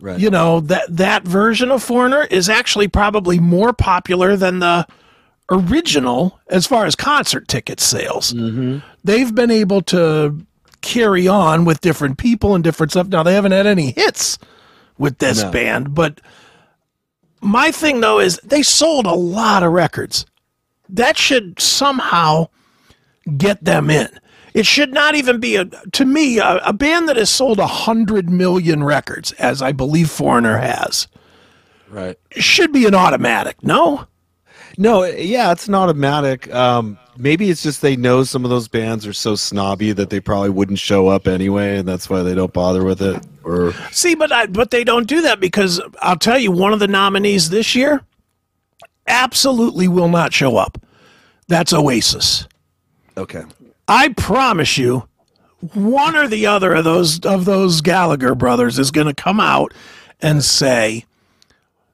[0.00, 0.18] Right.
[0.18, 4.86] you know, that that version of Foreigner is actually probably more popular than the
[5.50, 8.32] original as far as concert ticket sales.
[8.32, 8.78] Mm-hmm.
[9.04, 10.44] They've been able to
[10.80, 13.08] carry on with different people and different stuff.
[13.08, 14.38] Now they haven't had any hits
[14.96, 15.50] with this No.
[15.50, 16.20] band, but
[17.40, 20.26] my thing though is they sold a lot of records.
[20.88, 22.48] That should somehow
[23.36, 24.08] get them in.
[24.54, 27.66] It should not even be a to me a, a band that has sold a
[27.66, 31.06] hundred million records, as I believe Foreigner has,
[31.88, 32.16] Right.
[32.32, 33.62] should be an automatic.
[33.62, 34.06] No,
[34.76, 36.52] No, yeah, it's an automatic.
[36.52, 40.18] Um, maybe it's just they know some of those bands are so snobby that they
[40.20, 43.22] probably wouldn't show up anyway, and that's why they don't bother with it.
[43.42, 46.78] Or See, but I, but they don't do that because I'll tell you, one of
[46.78, 48.02] the nominees this year
[49.06, 50.78] absolutely will not show up.
[51.48, 52.46] That's Oasis.
[53.16, 53.42] okay,
[53.88, 55.08] I promise you,
[55.74, 59.74] one or the other of those of those Gallagher brothers is going to come out
[60.20, 61.04] and say,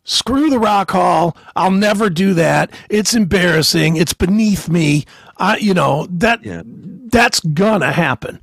[0.05, 1.37] "Screw the Rock Hall!
[1.55, 2.71] I'll never do that.
[2.91, 3.97] It's embarrassing.
[3.97, 5.05] It's beneath me.
[5.39, 6.63] I, you know that Yeah.
[6.67, 8.41] that's gonna happen."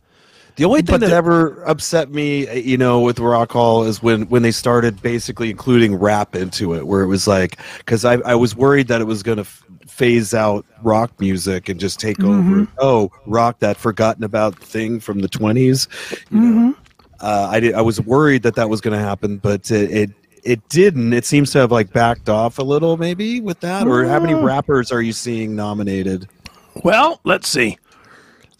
[0.56, 3.84] The only thing But that the- ever upset me, uh, you know, with Rock Hall
[3.84, 8.06] is when when they started basically including rap into it, where it was like, because
[8.06, 11.80] I I was worried that it was going to f- phase out rock music and
[11.80, 12.68] just take over.
[12.80, 15.88] Oh, rock that forgotten about thing from the twenties.
[16.34, 16.74] uh,
[17.50, 17.74] I did.
[17.76, 20.10] I was worried that that was going to happen, but it, it
[20.44, 21.13] it didn't.
[21.13, 23.88] It seems to have like backed off a little, maybe with that.
[23.88, 26.28] Or how many rappers are you seeing nominated?
[26.84, 27.78] Well, let's see.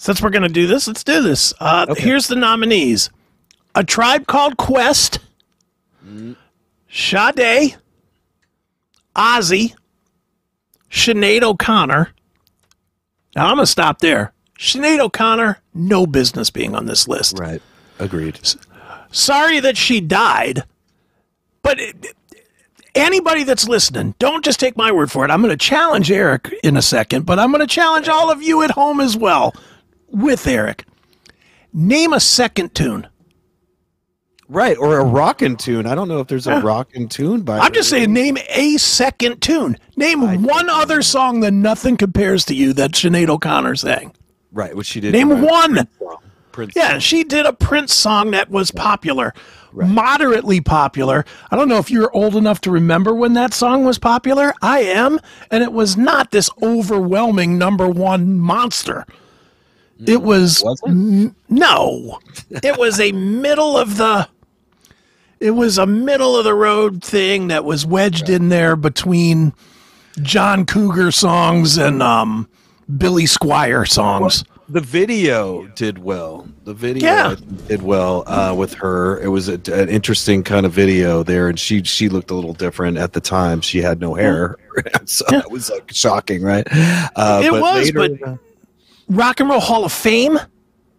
[0.04, 1.54] Since we're going to do this, let's do this.
[1.62, 2.04] Uh, Okay.
[2.04, 3.10] Here's the nominees:
[3.74, 5.20] A Tribe Called Quest,
[6.92, 7.78] Sade,
[9.16, 9.74] Ozzy,
[10.92, 12.10] Sinead O'Connor.
[13.34, 14.34] Now I'm going to stop there.
[14.60, 17.40] Sinead O'Connor, no business being on this list.
[17.40, 17.62] Right.
[17.98, 18.42] Agreed.
[19.10, 20.64] Sorry that she died,
[21.62, 22.14] but it,
[22.94, 25.32] anybody that's listening, don't just take my word for it.
[25.32, 28.44] I'm going to challenge Eric in a second, but I'm going to challenge all of
[28.44, 29.54] you at home as well
[30.14, 30.86] with Eric.
[31.74, 33.08] Name a second tune.
[34.48, 34.78] Right.
[34.78, 35.88] Or a rockin' tune.
[35.88, 37.58] I don't know if there's a rockin' tune by.
[37.58, 39.78] I'm just saying, name a second tune.
[39.96, 44.14] Name one other song that nothing compares to you that Sinead O'Connor sang.
[44.52, 44.76] Right.
[44.76, 45.14] What she did.
[45.14, 45.88] Name one.
[46.52, 46.74] Prince.
[46.76, 49.34] Yeah, she did a Prince song that was popular,
[49.74, 51.26] moderately popular.
[51.50, 54.54] I don't know if you're old enough to remember when that song was popular.
[54.62, 59.08] I am, and it was not this overwhelming number one monster.
[60.06, 60.90] It was, Was it?
[60.90, 64.28] n- no, it was a middle of the.
[65.40, 69.54] It was a middle of the road thing that was wedged in there between
[70.22, 72.48] John Cougar songs and um,
[72.98, 74.46] Billy Squier songs.
[74.70, 76.48] The video did well.
[76.64, 77.36] The video Yeah.
[77.68, 79.20] did well uh, with her.
[79.20, 82.54] It was a, an interesting kind of video there, and she she looked a little
[82.54, 83.60] different at the time.
[83.60, 84.56] She had no hair,
[85.06, 86.66] so that was like shocking, right?
[86.72, 88.40] Uh, It was, later- but-
[89.16, 90.40] Rock and Roll Hall of Fame,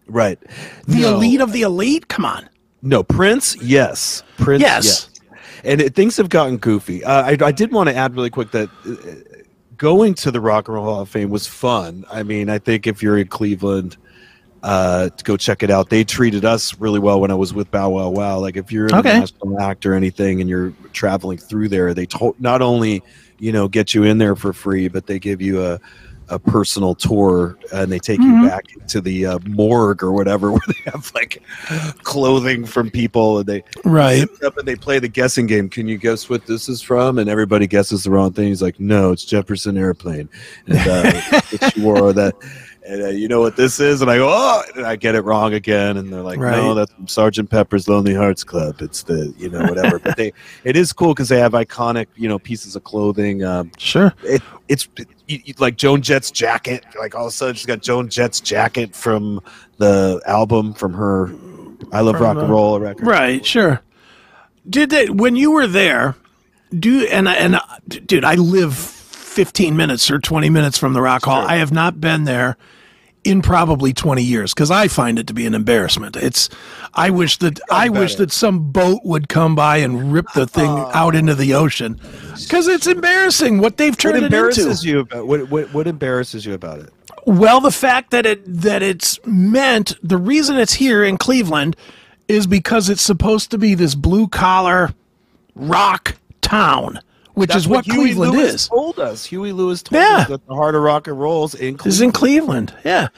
[0.07, 0.39] right.
[0.87, 1.15] the No.
[1.15, 2.07] elite of the elite.
[2.07, 2.47] Come on.
[2.81, 4.23] No, Prince, yes.
[4.37, 4.85] Prince, Yes.
[4.85, 5.09] yes.
[5.63, 7.03] And it, things have gotten goofy.
[7.03, 8.95] Uh, I, I did want to add really quick that uh,
[9.77, 12.05] going to the Rock and Roll Hall of Fame was fun.
[12.11, 13.97] I mean, I think if you're in Cleveland,
[14.63, 15.89] uh, to go check it out.
[15.91, 18.39] They treated us really well when I was with Bow Wow Wow.
[18.39, 19.19] Like if you're an Okay.
[19.19, 23.03] national act or anything and you're traveling through there, they to- not only
[23.37, 25.79] you know get you in there for free, but they give you a
[26.29, 30.61] a personal tour and they take you back to the uh, morgue or whatever where
[30.67, 31.41] they have like
[32.03, 34.27] clothing from people and they Right.
[34.43, 35.69] up and they play the guessing game.
[35.69, 37.19] Can you guess what this is from?
[37.19, 38.47] And everybody guesses the wrong thing.
[38.47, 40.29] He's like, no, it's Jefferson Airplane.
[40.67, 41.11] And uh,
[41.51, 42.35] it's wore that.
[42.87, 44.01] And uh, you know what this is?
[44.03, 45.97] And I go, oh, and I get it wrong again.
[45.97, 46.55] And they're like, Right.
[46.55, 48.75] no, that's Sergeant Pepper's Lonely Hearts Club.
[48.79, 49.97] It's the, you know, whatever.
[49.97, 53.43] but they, it is cool because they have iconic, you know, pieces of clothing.
[53.43, 54.13] Um, Sure.
[54.23, 54.87] it, it's
[55.27, 56.85] you- like Joan Jett's jacket.
[56.99, 59.41] Like all of a sudden, she's got Joan Jett's jacket from
[59.77, 61.31] the album from her
[61.91, 63.05] "I Love Rock and Roll" record.
[63.07, 63.43] Right.
[63.45, 63.81] Sure.
[64.69, 66.15] Did they when you were there?
[66.77, 71.25] Do and and uh, dude, I live 15 minutes or 20 minutes from the Rock
[71.25, 71.41] Hall.
[71.45, 72.57] I have not been there
[73.25, 76.15] in probably 20 years because I find it to be an embarrassment.
[76.15, 76.47] It's
[76.93, 78.27] I wish that I wish better.
[78.27, 80.91] that some boat would come by and rip the thing ah.
[80.93, 81.99] out into the ocean
[82.43, 84.37] because it's embarrassing what they've What turned it into.
[84.37, 86.93] embarrasses you about what, what what embarrasses you about it?
[87.25, 91.75] Well, the fact that it that it's meant the reason it's here in Cleveland
[92.27, 94.91] is because it's supposed to be this blue collar
[95.55, 96.99] rock town,
[97.35, 98.67] which is what, Huey Cleveland Lewis is.
[98.67, 100.17] Told us Huey Lewis told Yeah.
[100.21, 103.09] us that the heart of rock and rolls in Is in Cleveland, yeah.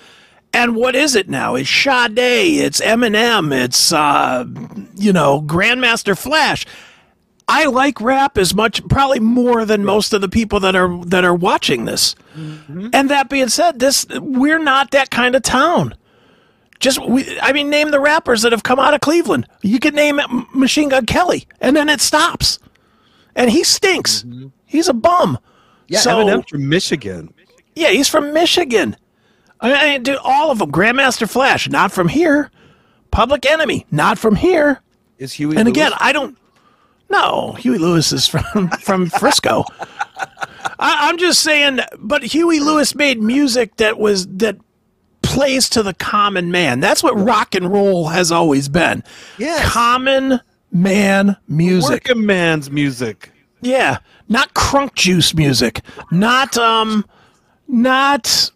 [0.53, 1.55] And what is it now?
[1.55, 4.45] It's Sade, it's Eminem, it's uh,
[4.95, 6.65] you know Grandmaster Flash.
[7.49, 11.23] I like rap as much, probably more than most of the people that are that
[11.23, 12.13] are watching this.
[12.35, 15.95] And that being said, this we're not that kind of town.
[16.79, 19.47] Just, we, I mean, name the rappers that have come out of Cleveland.
[19.63, 22.59] You could name it Machine Gun Kelly, and then it stops.
[23.37, 24.23] And he stinks.
[24.23, 24.47] Mm-hmm.
[24.65, 25.37] He's a bum.
[25.87, 27.33] yeah, so, from Michigan.
[27.75, 28.97] yeah, he's from Michigan.
[29.61, 30.71] I mean, I- dude, all of them.
[30.71, 32.51] Grandmaster Flash, not from here.
[33.11, 34.81] Public Enemy, not from here.
[35.17, 35.55] Is Huey?
[35.55, 35.77] And Lewis?
[35.77, 36.37] again, I don't.
[37.09, 39.63] No, Huey Lewis is from from Frisco.
[40.79, 44.57] I, I'm just saying, but Huey Lewis made music that was that
[45.21, 46.79] plays to the common man.
[46.81, 49.03] That's what rock and roll has always been.
[49.37, 49.65] Yes.
[49.71, 50.41] Common
[50.71, 52.07] man music.
[52.07, 53.31] working man's music.
[53.61, 53.99] Yeah,
[54.29, 57.05] not crunk juice music, not um,
[57.67, 58.51] not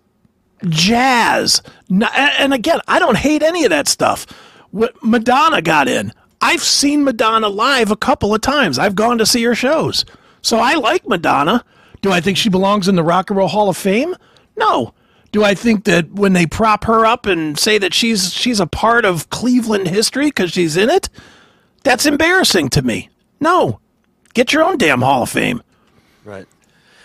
[0.67, 1.61] jazz.
[1.89, 4.25] Not, and and again, I don't hate any of that stuff.
[4.71, 8.77] What Madonna got in, I've seen Madonna live a couple of times.
[8.79, 10.05] I've gone to see her shows,
[10.41, 11.65] so I like Madonna.
[12.01, 14.15] Do I think she belongs in the Rock and Roll Hall of Fame?
[14.57, 14.93] No.
[15.31, 18.67] Do I think that when they prop her up and say that she's she's a
[18.67, 21.09] part of Cleveland history because she's in it,
[21.83, 23.09] that's embarrassing to me.
[23.39, 23.79] No.
[24.33, 25.61] Get your own damn Hall of Fame.
[26.23, 26.47] Right.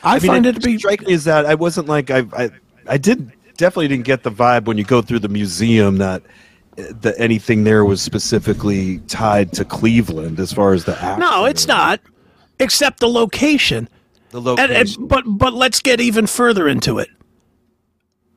[0.02, 2.10] I, I mean, find it, it to be strike me as that I wasn't like
[2.10, 2.50] I I
[2.86, 6.22] I did definitely didn't get the vibe when you go through the museum that
[6.78, 11.46] eh, that anything there was specifically tied to Cleveland as far as the action No,
[11.46, 12.00] it's not.
[12.60, 13.88] Except the location.
[14.30, 15.00] the And, location.
[15.02, 17.08] and but but let's get even further into it.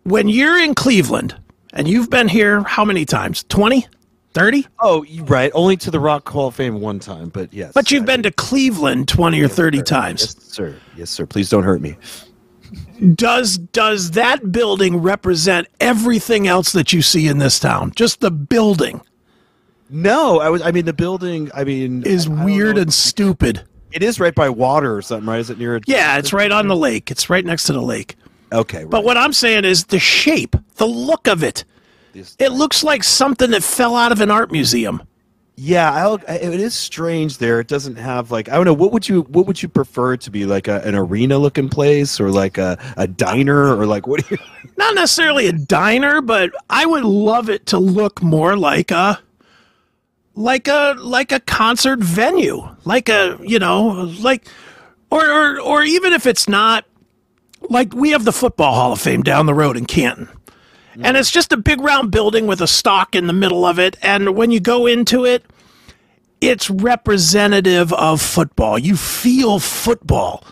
[0.03, 1.35] When you're in Cleveland
[1.73, 3.43] and you've been here how many times?
[3.49, 3.85] 20?
[4.33, 4.67] 30?
[4.79, 5.51] oh, right.
[5.55, 7.71] Only to the Rock Hall of Fame one time, but yes.
[7.73, 10.21] But you've I- been to Cleveland 20 or 30 times.
[10.21, 10.75] Yes, sir.
[10.95, 11.25] Yes, sir.
[11.25, 11.97] Please don't hurt me.
[13.15, 17.91] Does does that building represent everything else that you see in this town?
[17.95, 19.01] Just the building
[19.89, 20.61] No, I was.
[20.61, 21.49] I mean, the building.
[21.55, 23.63] I mean, is I weird and stupid.
[23.91, 25.39] It is right by water or something, right?
[25.39, 25.77] Is it near?
[25.77, 27.09] A, Yeah, it's right on the lake.
[27.09, 28.15] It's right next to the lake.
[28.51, 28.79] Okay.
[28.79, 28.89] Right.
[28.89, 31.63] But what I'm saying is the shape, the look of it.
[32.13, 35.01] This- It looks like something that fell out of an art museum.
[35.61, 37.59] Yeah, I'll, it is strange there.
[37.59, 38.73] It doesn't have like I don't know.
[38.73, 41.67] What would you What would you prefer it to be like a, an arena looking
[41.67, 44.41] place or like a, a diner or like what do you?
[44.77, 49.19] Not necessarily a diner, but I would love it to look more like a
[50.33, 52.65] like a like a concert venue.
[52.85, 53.87] Like a, you know,
[54.21, 54.47] like
[55.11, 56.85] or or, or even if it's not
[57.69, 60.29] like we have the football hall of fame down the road in Canton.
[61.03, 63.97] And it's just a big round building with a stock in the middle of it.
[64.01, 65.45] And when you go into it,
[66.41, 68.77] it's representative of football.
[68.79, 70.43] You feel football.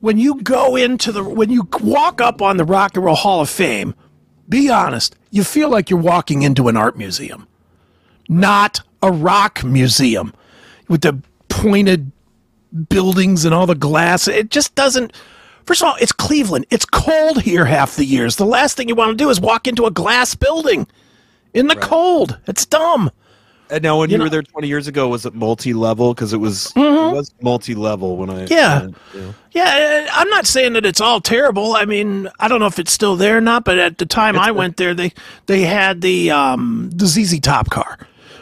[0.00, 3.40] When you go into the, when you walk up on the Rock and Roll Hall
[3.40, 3.94] of Fame,
[4.48, 7.48] be honest, you feel like you're walking into an art museum,
[8.28, 10.32] not a rock museum
[10.88, 12.12] with the pointed
[12.88, 14.28] buildings and all the glass.
[14.28, 15.12] It just doesn't.
[15.66, 16.66] First of all, it's Cleveland.
[16.70, 18.36] It's cold here half the years.
[18.36, 20.86] The last thing you want to do is walk into a glass building
[21.54, 22.38] in the cold.
[22.46, 23.10] It's dumb.
[23.68, 26.14] And now, when you, know- were there twenty years ago, was it multi level?
[26.14, 28.52] Because it was it was multi level when I Mm-hmm.
[28.52, 28.80] Yeah.
[28.82, 29.32] went, yeah.
[29.50, 31.74] Yeah, uh, I'm not saying that it's all terrible.
[31.74, 34.38] I mean, I don't know if it's still there or not, but at the time
[34.38, 35.12] I went there, they
[35.46, 37.98] they had the um, the ZZ Top car,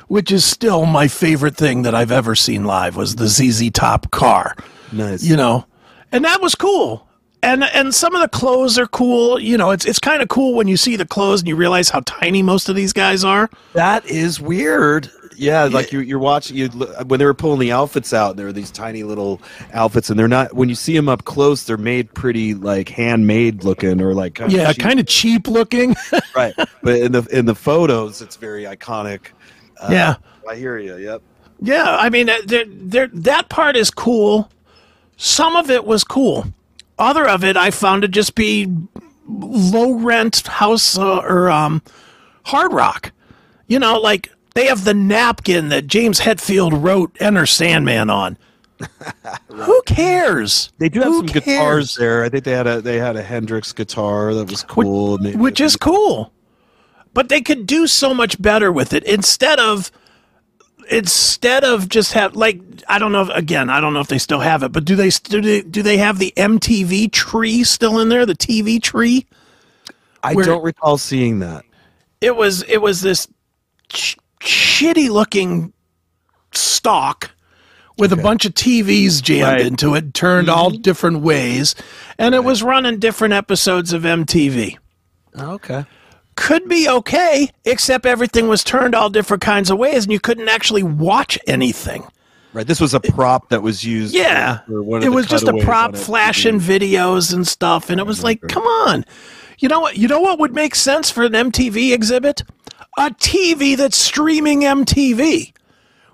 [0.09, 4.11] which is still my favorite thing that I've ever seen live was the ZZ Top
[4.11, 4.55] car.
[4.93, 5.23] Nice.
[5.25, 5.65] You know,
[6.13, 7.09] and that was cool.
[7.45, 9.39] And and some of the clothes are cool.
[9.39, 11.91] You know, it's it's kind of cool when you see the clothes and you realize
[11.91, 13.51] how tiny most of these guys are.
[13.75, 15.11] That is weird.
[15.37, 18.37] Yeah, like you're, you're watching you when they were pulling the outfits out.
[18.37, 20.55] There were these tiny little outfits, and they're not.
[20.55, 24.53] When you see them up close, they're made pretty like handmade looking, or like kind
[24.53, 25.97] Yeah, of kind of cheap looking.
[26.37, 26.55] right.
[26.83, 29.27] But in the in the photos, it's very iconic.
[29.81, 30.15] Uh, yeah.
[30.49, 30.97] I hear you.
[30.97, 31.23] Yep.
[31.61, 34.51] Yeah, I mean, uh, there, there, that part is cool.
[35.17, 36.47] Some of it was cool.
[36.99, 38.69] Other of it, I found to just be
[39.29, 41.83] low rent house uh, or um,
[42.45, 43.13] hard rock.
[43.67, 48.37] You know, like They have the napkin that James Hetfield wrote Enter Sandman on.
[49.49, 50.71] Who cares?
[50.79, 51.45] They do have Who some cares?
[51.45, 52.25] guitars there.
[52.25, 55.19] I think they had a they had a Hendrix guitar that was cool.
[55.19, 56.33] Maybe- which is cool.
[57.15, 59.93] But they could do so much better with it instead of
[60.91, 64.19] instead of just have like I don't know if, again I don't know if they
[64.19, 68.01] still have it, but do they do they, do they have the MTV tree still
[68.01, 68.27] in there?
[68.27, 69.27] The TV tree?
[70.23, 71.65] I where- don't recall seeing that.
[72.21, 73.29] It was it was this
[73.93, 75.73] sh- shitty looking
[76.53, 77.31] stock
[77.97, 79.67] with a bunch of TVs jammed Right.
[79.67, 80.83] into it, turned all mm-hmm.
[80.83, 81.75] different ways,
[82.19, 84.79] and it was running different episodes of MTV.
[85.39, 85.85] Okay.
[86.37, 90.49] Could be okay, except everything was turned all different kinds of ways and you couldn't
[90.49, 92.05] actually watch anything.
[92.53, 92.67] Right.
[92.67, 94.15] This was a prop that was used.
[94.15, 94.61] Yeah.
[94.61, 97.91] for one of It was just a prop flashing videos and stuff.
[97.91, 99.05] And it was like, come on.
[99.59, 99.97] You know what?
[99.97, 102.45] You know what would make sense for an MTV exhibit?
[102.97, 105.53] A TV that's streaming MTV,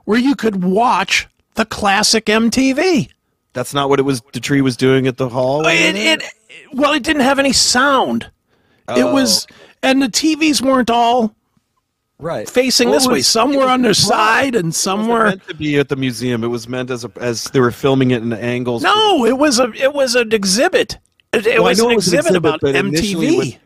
[0.05, 3.11] where you could watch the classic MTV.
[3.53, 4.23] That's not what it was.
[4.33, 5.67] The tree was doing at the hall.
[5.67, 6.23] It, it,
[6.73, 8.31] well, it didn't have any sound.
[8.89, 9.55] It was, oh.
[9.83, 11.35] And the TVs weren't all
[12.19, 13.23] right facing Well, this way.
[13.23, 15.25] Some were on their side and some were.
[15.27, 16.45] meant to be at the museum.
[16.45, 18.83] It was meant as a as they were filming it in angles.
[18.83, 20.99] No, it was a it was an exhibit.
[21.33, 23.59] It, it Well, was an it was an exhibit, exhibit, about MTV.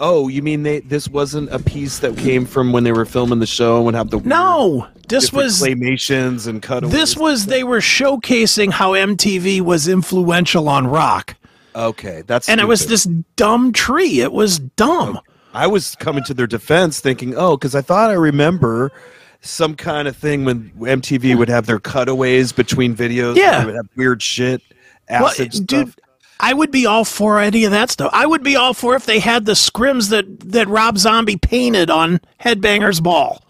[0.00, 0.78] Oh, you mean they?
[0.78, 3.96] This wasn't a piece that came from when they were filming the show and would
[3.96, 6.94] have the no, this was claymations and cutaways.
[6.94, 11.34] this was they were showcasing how MTV was influential on rock,
[11.74, 12.22] okay.
[12.28, 14.20] That's and it was this dumb tree.
[14.20, 15.18] It was dumb.
[15.54, 18.92] I was coming to their defense, thinking, oh, because I thought I remember
[19.40, 23.36] some kind of thing when MTV would have their cutaways between videos.
[23.36, 23.60] Yeah.
[23.60, 24.62] they would have weird shit,
[25.08, 25.66] Well, acid stuff.
[25.66, 25.94] dude,
[26.40, 28.10] I would be all for any of that stuff.
[28.12, 31.90] I would be all for if they had the scrims that that Rob Zombie painted
[31.90, 33.42] on Headbangers Ball.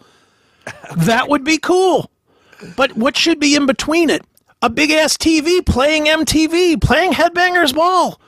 [0.97, 2.11] That would be cool.
[2.75, 4.23] But what should be in between it?
[4.61, 8.19] A big ass TV playing MTV, playing Headbangers Ball.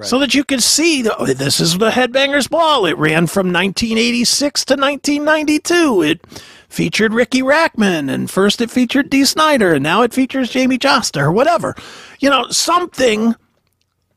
[0.00, 2.86] So that you could see the, oh, this is the Headbangers Ball.
[2.86, 6.02] It ran from 1986 to 1992.
[6.02, 6.26] It
[6.68, 11.20] featured Riki Rachtman, and first it featured Dee Snider, and now it features Jamey Jasta
[11.20, 11.76] or whatever.
[12.20, 13.34] You know, something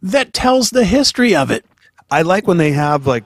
[0.01, 1.65] that tells the history of it.
[2.09, 3.25] I like when they have like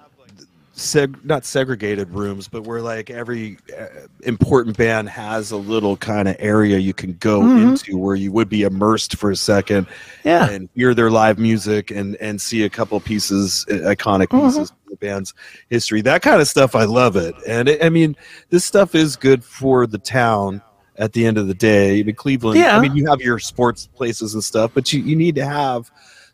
[0.79, 3.85] seg- not segregated rooms, but where like every uh,
[4.23, 7.69] important band has a little kind of area you can go mm-hmm.
[7.69, 9.87] into where you would be immersed for a second
[10.23, 10.49] Yeah.
[10.49, 14.47] and hear their live music and and see a couple pieces iconic mm-hmm.
[14.47, 15.33] pieces of the band's
[15.69, 16.01] history.
[16.01, 17.35] That kind of stuff I love it.
[17.47, 18.15] And it, I mean,
[18.49, 20.61] this stuff is good for the town
[20.97, 21.99] at the end of the day.
[21.99, 22.77] I mean, Cleveland, Yeah.
[22.77, 25.91] I mean, you have your sports places and stuff, but you, you need to have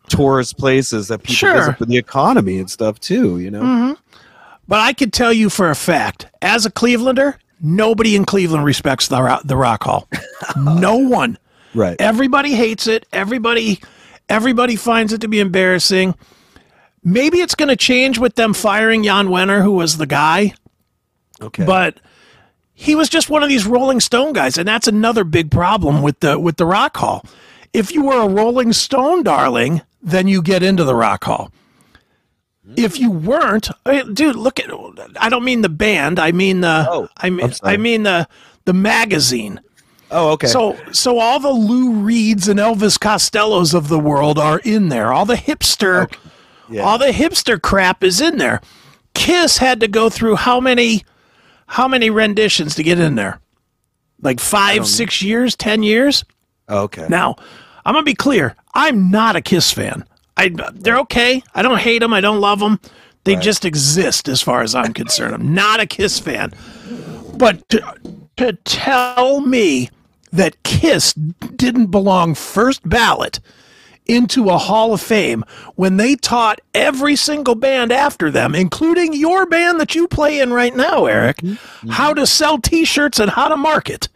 [0.08, 1.54] tourist places that people Sure.
[1.54, 3.62] visit for the economy and stuff too, you know?
[3.62, 3.92] Mm-hmm.
[4.68, 9.08] But I could tell you for a fact, as a Clevelander, nobody in Cleveland respects
[9.08, 10.08] the Ro- the Rock Hall.
[10.56, 11.38] no one.
[11.74, 11.96] Right.
[12.00, 13.06] Everybody hates it.
[13.12, 13.80] Everybody
[14.28, 16.14] everybody finds it to be embarrassing.
[17.04, 20.54] Maybe it's going to change with them firing Jan Wenner, who was the guy,
[21.40, 21.64] Okay.
[21.64, 22.00] but
[22.74, 26.18] he was just one of these Rolling Stone guys, and that's another big problem with
[26.20, 27.24] the with the Rock Hall.
[27.72, 31.52] If you were a Rolling Stone darling, then you get into the Rock Hall.
[32.76, 34.70] If you weren't, I mean, dude, look at.
[35.20, 36.18] I don't mean the band.
[36.18, 36.86] I mean the.
[36.90, 37.52] Oh, I mean.
[37.62, 38.26] I mean the
[38.64, 39.60] the magazine.
[40.10, 40.48] oh, okay.
[40.48, 45.12] So so all the Lou Reeds and Elvis Costellos of the world are in there.
[45.12, 46.12] All the hipster,
[46.68, 46.82] Yeah.
[46.82, 48.60] all the hipster crap is in there.
[49.14, 51.04] Kiss had to go through how many
[51.66, 53.40] how many renditions to get in there?
[54.22, 56.24] Like five, six years, ten years.
[56.68, 57.06] okay.
[57.08, 57.36] Now,
[57.84, 58.56] I'm gonna be clear.
[58.74, 60.04] I'm not a Kiss fan.
[60.36, 61.42] I they're okay.
[61.54, 62.12] I don't hate them.
[62.12, 62.80] I don't love them.
[63.24, 65.34] They just exist as far as I'm concerned.
[65.34, 66.52] I'm not a Kiss fan.
[67.36, 67.94] But to,
[68.36, 69.90] to tell me
[70.30, 73.40] that Kiss didn't belong first ballot
[74.06, 79.44] into a Hall of Fame when they taught every single band after them, including your
[79.44, 81.88] band that you play in right now, Eric, mm-hmm.
[81.88, 84.08] how to sell T-shirts and how to market.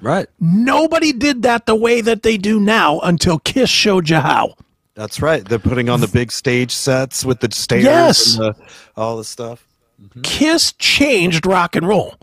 [0.00, 0.26] right.
[0.40, 4.54] Nobody did that the way that they do now until Kiss showed you how.
[4.98, 5.44] That's right.
[5.44, 8.34] They're putting on the big stage sets with the stairs Yes.
[8.34, 8.54] and the,
[8.96, 9.64] all the stuff.
[10.02, 10.22] Mm-hmm.
[10.22, 12.16] Kiss changed rock and roll.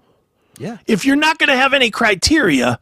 [0.58, 0.80] Yeah.
[0.86, 2.78] If you're not going to have any criteria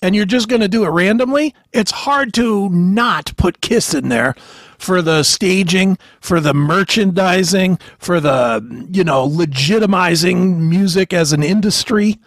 [0.00, 4.08] and you're just going to do it randomly, it's hard to not put Kiss in
[4.08, 4.34] there
[4.78, 12.18] for the staging, for the merchandising, for the, you know, legitimizing music as an industry.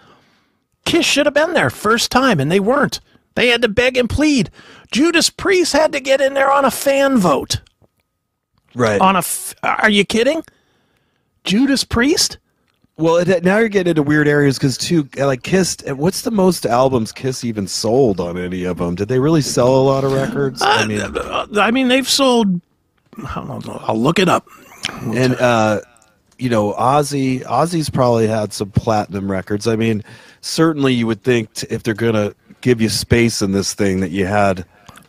[0.86, 3.00] Kiss should have been there first time, and they weren't.
[3.36, 4.50] They had to beg and plead.
[4.92, 7.62] Judas Priest had to get in there on a fan vote.
[8.76, 9.00] Right.
[9.02, 10.44] On a, f- are you kidding?
[11.44, 12.38] Judas Priest?
[12.98, 15.78] Well, it, now you're getting into weird areas because too, like Kiss.
[15.88, 18.94] What's the most albums Kiss even sold on any of them?
[18.94, 20.62] Did they really sell a lot of records?
[20.62, 22.62] I mean, Uh, I mean, they've sold.
[23.18, 23.82] I don't know.
[23.84, 24.48] I'll look it up.
[25.02, 25.82] and uh,
[26.38, 27.44] you know, Ozzy.
[27.44, 29.68] Ozzy's probably had some platinum records.
[29.68, 30.04] I mean,
[30.42, 34.10] certainly you would think t- if they're gonna give you space in this thing that
[34.10, 34.66] you had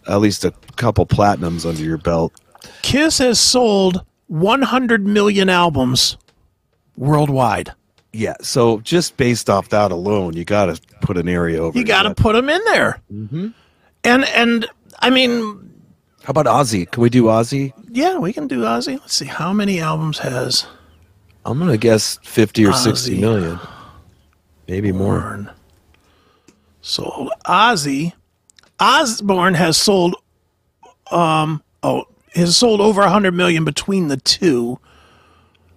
[0.07, 2.35] at least a couple platinums under your belt.
[2.83, 6.19] Kiss has sold 100 million albums
[6.99, 7.73] worldwide.
[8.13, 8.35] Yeah.
[8.43, 11.79] So just based off that alone, you got to put an area over.
[11.79, 13.01] You got to put them in there.
[13.13, 13.49] Mm-hmm.
[14.05, 14.67] And and
[15.01, 15.73] I mean,
[16.25, 16.91] How about Ozzy?
[16.91, 17.73] Can we do Ozzy?
[17.91, 19.01] yeah, we can do Ozzy.
[19.01, 20.67] Let's see how many albums has
[21.47, 23.21] I'm gonna guess fifty or sixty Ozzy.
[23.21, 23.61] million,
[24.69, 25.55] maybe more.
[26.87, 27.31] Sold.
[27.47, 28.13] Ozzy
[28.79, 30.17] Osbourne has sold
[31.11, 32.05] um oh
[32.35, 34.79] has sold over 100 million between the two.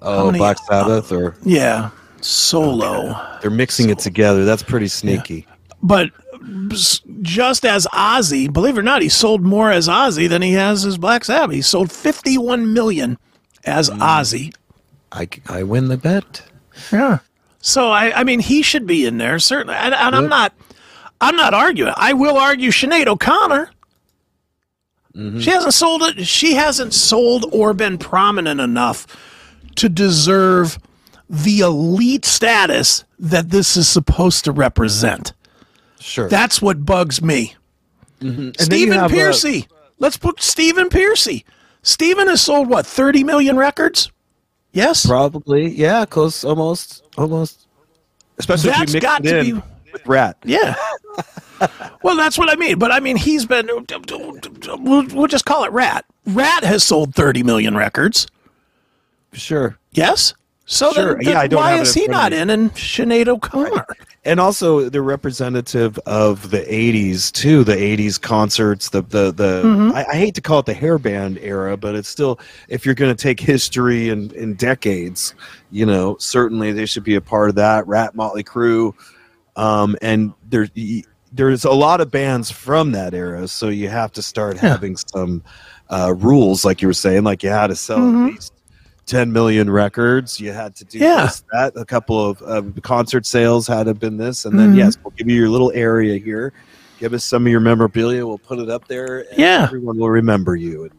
[0.02, 1.92] Oh, many- Black Sabbath, or Yeah,
[2.22, 3.16] solo.
[3.42, 4.44] they're mixing it together.
[4.46, 5.48] That's pretty sneaky.
[5.82, 6.10] But
[7.22, 10.84] just as Ozzy, believe it or not, he sold more as Ozzy than he has
[10.86, 11.56] as Black Sabbath.
[11.56, 13.18] He sold 51 million
[13.66, 14.54] as Ozzy.
[15.12, 16.44] I, I win the bet.
[16.92, 17.20] Yeah.
[17.60, 20.54] So I, I mean, he should be in there certainly, and, and I'm not,
[21.20, 21.94] I'm not arguing.
[21.96, 23.70] I will argue Sinead O'Connor.
[25.16, 25.40] Mm-hmm.
[25.40, 26.28] She hasn't sold it.
[26.28, 29.08] She hasn't sold or been prominent enough
[29.76, 30.78] to deserve
[31.30, 35.34] the elite status that this is supposed to represent.
[36.00, 36.30] Sure.
[36.30, 37.56] That's what bugs me.
[38.22, 38.42] Mm-hmm.
[38.42, 39.68] you Stephen Pearcy.
[40.00, 41.44] Let's put Stephen Pearcy.
[41.82, 44.12] Stephen has sold what, 30 million records?
[44.72, 45.06] Yes.
[45.06, 47.68] Probably, yeah, close, almost, almost.
[48.38, 49.64] Especially That's if you mix got it to in be-
[50.00, 50.38] with Ratt.
[50.44, 50.76] Yeah.
[52.04, 52.78] well, that's what I mean.
[52.80, 53.68] But I mean, he's been.
[53.68, 56.06] We'll, we'll just call it Ratt.
[56.26, 58.28] Ratt has sold 30 million records.
[59.34, 59.78] Sure.
[59.92, 60.34] Yes.
[60.66, 61.16] So Sure.
[61.16, 62.50] then, Yeah, I don't why is in he not in?
[62.50, 63.86] And Sinead O'Connor.
[64.26, 69.96] and also they're representative of the 80s too the 80s concerts the the, the Mm-hmm.
[69.96, 72.38] I, I hate to call it the hairband era but it's still
[72.68, 75.34] if you're going to take history and in decades
[75.72, 78.94] you know certainly they should be a part of that Ratt motley Crue,
[79.58, 81.04] um, and there y-
[81.34, 85.44] there's a lot of bands from that era so you have to start having some
[85.90, 88.54] uh, rules like you were saying like you had to sell at least
[89.08, 91.04] 10 million records you had to do Mm-hmm.
[91.04, 91.26] Yeah.
[91.26, 94.68] this that a couple of uh, concert sales had to have been this and Mm-hmm.
[94.70, 96.54] then yes we'll give you your little area here
[97.00, 99.64] give us some of your memorabilia we'll put it up there and Yeah.
[99.64, 100.94] everyone will remember you and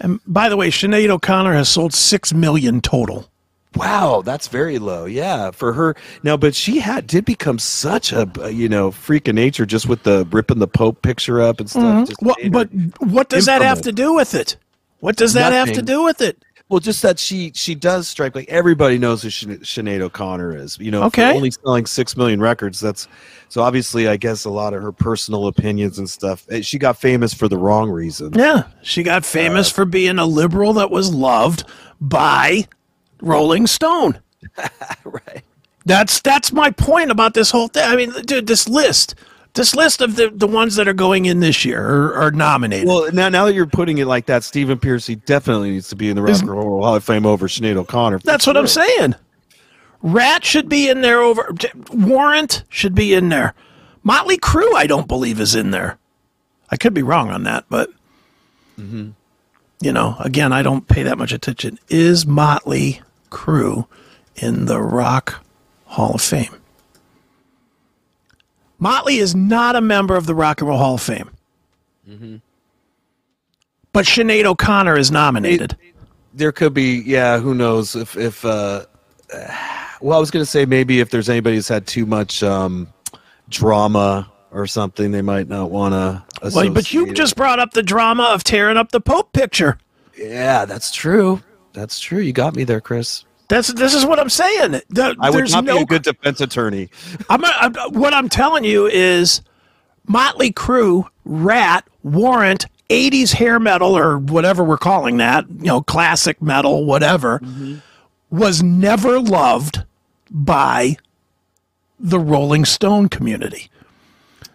[0.00, 3.30] And by the way, Sinead O'Connor has sold 6 million total.
[3.76, 8.28] Wow that's very low yeah for her now but she had did become such a
[8.40, 11.68] uh, you know freak of nature just with the ripping the pope picture up and
[11.70, 12.68] stuff made her- but
[13.00, 14.56] what does that have to do with it?
[15.00, 16.42] What does that have to do with it?
[16.70, 20.78] Well, just that she she does strike like everybody knows who Sinead Sinead O'Connor is.
[20.78, 21.30] You know, Okay.
[21.34, 22.80] only selling six million records.
[22.80, 23.06] That's
[23.50, 26.46] so obviously, I guess a lot of her personal opinions and stuff.
[26.50, 28.32] eh, She got famous for the wrong reason.
[28.34, 31.64] Yeah, she got famous Uh, for being a liberal that was loved
[32.00, 32.66] by
[33.24, 34.20] Rolling Stone.
[35.04, 35.42] right.
[35.86, 37.84] That's that's my point about this whole thing.
[37.84, 39.14] I mean, dude, this list,
[39.54, 42.88] this list of the, the ones that are going in this year or are nominated.
[42.88, 46.08] Well, now now that you're putting it like that, Stephen Pearcy definitely needs to be
[46.08, 48.18] in the Rock and Roll Hall of Fame over Sinead O'Connor.
[48.20, 49.14] for that's what I'm saying.
[50.02, 51.54] Ratt should be in there over
[51.92, 53.54] Warrant should be in there.
[54.02, 55.98] Motley Crue, I don't believe is in there.
[56.70, 57.90] I could be wrong on that, but
[58.78, 59.10] Mm-hmm.
[59.80, 61.78] you know, again, I don't pay that much attention.
[61.88, 63.00] Is Motley
[63.34, 63.86] Crue
[64.36, 65.44] in the Rock
[65.86, 66.54] Hall of Fame?
[68.78, 71.30] Motley is not a member of the Rock and Roll Hall of Fame.
[72.08, 72.36] Mm-hmm.
[73.92, 75.76] But Sinead O'Connor is nominated.
[76.32, 77.38] There could be, yeah.
[77.38, 78.44] Who knows if if.
[78.44, 78.84] uh
[80.00, 82.88] Well, I was going to say maybe if there's anybody who's had too much um
[83.48, 86.50] drama or something, they might not want to.
[86.54, 89.78] well, but you just brought up the drama of tearing up the Pope picture.
[90.16, 91.40] Yeah, that's true.
[91.74, 92.20] That's true.
[92.20, 93.24] You got me there, Chris.
[93.48, 94.80] That's this is what I'm saying.
[94.88, 96.88] The- I would not no, be a good defense attorney.
[97.28, 99.42] I'm, I'm, what I'm telling you is
[100.06, 106.40] Motley Crue, Ratt, Warrant, 80s hair metal or whatever we're calling that, you know, classic
[106.40, 107.76] metal, whatever, mm-hmm.
[108.30, 109.84] was never loved
[110.30, 110.96] by
[111.98, 113.70] the Rolling Stone community.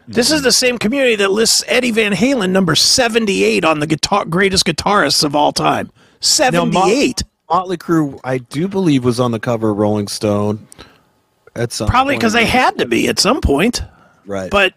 [0.08, 0.46] This is mm-hmm.
[0.46, 5.24] the same community that lists Eddie Van Halen number 78 on the guitar greatest guitarists
[5.24, 5.92] of all time.
[6.52, 7.24] Now, Mo- 78.
[7.50, 10.68] Motley Crue, I do believe, was on the cover of Rolling Stone.
[11.56, 13.82] At some Probably because they had to be at some point.
[14.28, 14.52] right.
[14.52, 14.74] But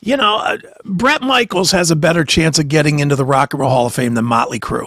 [0.00, 3.60] you know, uh, Bret Michaels has a better chance of getting into the Rock and
[3.60, 4.86] Roll Hall of Fame than Motley Crue.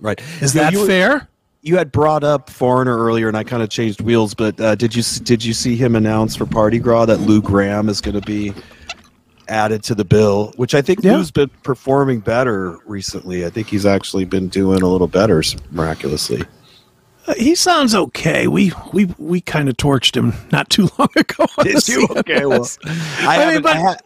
[0.00, 1.28] right Is know, that you fair?
[1.62, 4.34] you had brought up Foreigner earlier, and I kind of changed wheels.
[4.34, 7.88] But uh, did you did you see him announce for Party Gras that Lou Gramm
[7.88, 8.52] is going to be
[9.50, 10.52] added to the bill?
[10.56, 11.16] Which I think Yeah.
[11.16, 13.44] Lou's been performing better recently.
[13.44, 16.42] I think he's actually been doing a little better miraculously.
[17.26, 18.46] Uh, He sounds okay.
[18.48, 21.46] We we we kind of torched him not too long ago.
[21.62, 22.08] Did you?
[22.16, 22.66] Okay, well,
[23.20, 23.96] I, I mean, but- I ha-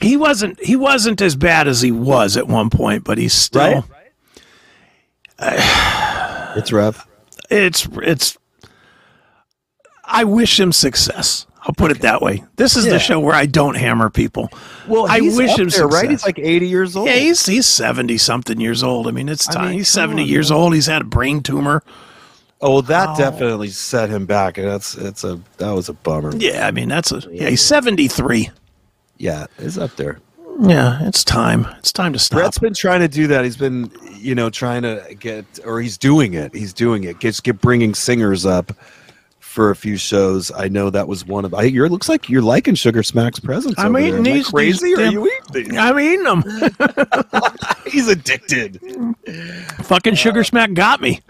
[0.00, 3.84] he wasn't he wasn't as bad as he was at one point, but he's still
[3.84, 3.84] Right?
[6.56, 7.06] it's rough.
[7.50, 8.36] it's it's
[10.04, 11.46] I wish him success.
[11.66, 12.44] I'll put it that way.
[12.56, 12.92] This is Yeah.
[12.92, 14.50] the show where I don't hammer people.
[14.86, 16.10] Well, I he's wish up him there, right?
[16.10, 17.08] He's like eighty years old.
[17.08, 19.08] Yeah, he's he's seventy something years old.
[19.08, 19.64] I mean, it's I time.
[19.70, 20.58] mean, he's seventy on, years man.
[20.60, 20.74] old.
[20.74, 21.82] He's had a brain tumor.
[22.60, 23.16] oh, well, that Oh.
[23.16, 26.34] definitely set him back, and that's it's a that was a bummer.
[26.36, 27.48] Yeah, I mean that's a yeah.
[27.48, 28.50] He's seventy three.
[29.16, 30.18] Yeah, he's up there.
[30.60, 31.66] Yeah, it's time.
[31.78, 32.38] It's time to stop.
[32.40, 33.42] Brett's been trying to do that.
[33.44, 36.54] He's been, you know, trying to get, or he's doing it.
[36.54, 37.18] He's doing it.
[37.18, 38.70] Just get bringing singers up
[39.54, 40.50] for a few shows.
[40.50, 41.54] I know that was one of.
[41.54, 43.76] I, you're looks like you're liking Sugar Smack's presence.
[43.78, 44.02] I'm there.
[44.02, 44.88] eating Am these- Crazy?
[44.88, 45.68] these Are you eating?
[45.70, 45.78] these?
[45.78, 46.42] I'm eating them.
[47.86, 48.80] He's addicted.
[49.84, 51.20] Fucking sugar smack got me.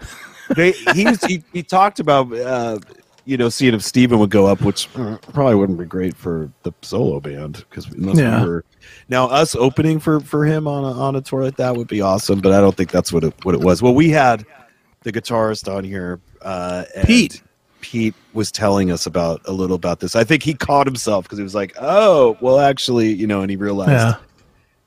[0.55, 2.79] They, he, he talked about, uh,
[3.25, 6.51] you know, seeing if Steven would go up, which uh, probably wouldn't be great for
[6.63, 8.41] the solo band because Yeah.
[8.43, 8.65] we were
[9.09, 12.01] now us opening for for him on a, on a tour like that would be
[12.01, 12.39] awesome.
[12.41, 13.81] But I don't think that's what it what it was.
[13.83, 14.45] Well, we had
[15.03, 17.41] the guitarist on here, uh, and Pete.
[17.85, 20.15] Pete was telling us about a little about this.
[20.15, 23.49] I think he caught himself because he was like, "Oh, well, actually, you know," and
[23.51, 24.15] he realized Yeah.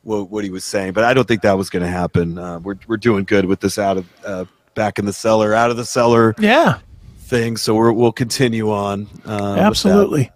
[0.03, 0.95] what, what he was saying.
[0.95, 2.37] But I don't think that was going to happen.
[2.39, 4.45] Uh, we're we're doing good with this out of uh,
[4.75, 6.81] back in the cellar, out of the cellar Yeah,
[7.21, 7.57] thing.
[7.57, 9.07] So we're, we'll continue on.
[9.25, 10.33] Uh, absolutely.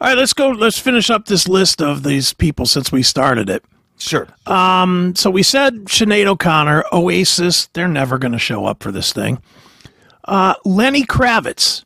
[0.00, 0.48] All right, let's go.
[0.50, 3.64] Let's finish up this list of these people since we started it.
[3.98, 4.26] Sure.
[4.46, 7.68] So we said Sinead O'Connor, Oasis.
[7.72, 9.40] They're never going to show up for this thing.
[10.26, 11.84] Uh, Lenny Kravitz.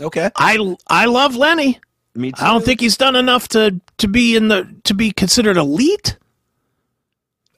[0.00, 0.30] Okay.
[0.36, 1.80] I I love Lenny.
[2.14, 2.42] Me too.
[2.44, 6.16] I don't think he's done enough to to be in the to be considered elite.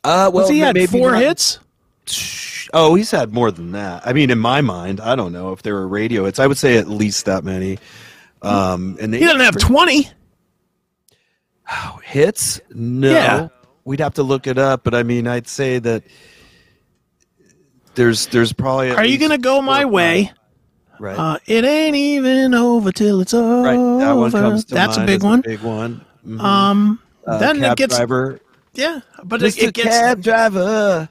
[0.04, 1.58] Uh, well, he had four not- hits?
[2.72, 4.06] Oh, he's had more than that.
[4.06, 6.38] I mean, in my mind, I don't know if there were radio hits.
[6.38, 7.78] I would say at least that many.
[8.42, 10.08] Um, and He doesn't have twenty.
[12.04, 12.60] hits.
[12.74, 13.48] No, Yeah.
[13.84, 14.84] we'd have to look it up.
[14.84, 16.04] But I mean, I'd say that
[17.96, 18.92] there's there's probably.
[18.92, 20.32] Are you going to go my way?
[20.98, 21.18] Right.
[21.18, 23.62] Uh, it ain't even over till it's over.
[23.62, 23.98] right.
[24.00, 25.40] That one comes to That's a big one.
[25.42, 26.04] big one.
[26.26, 26.40] Mhm.
[26.40, 28.40] Um, Uh, then it gets driver.
[28.72, 29.62] yeah, but it, Mr.
[29.68, 29.88] it gets.
[29.88, 31.08] cab driver.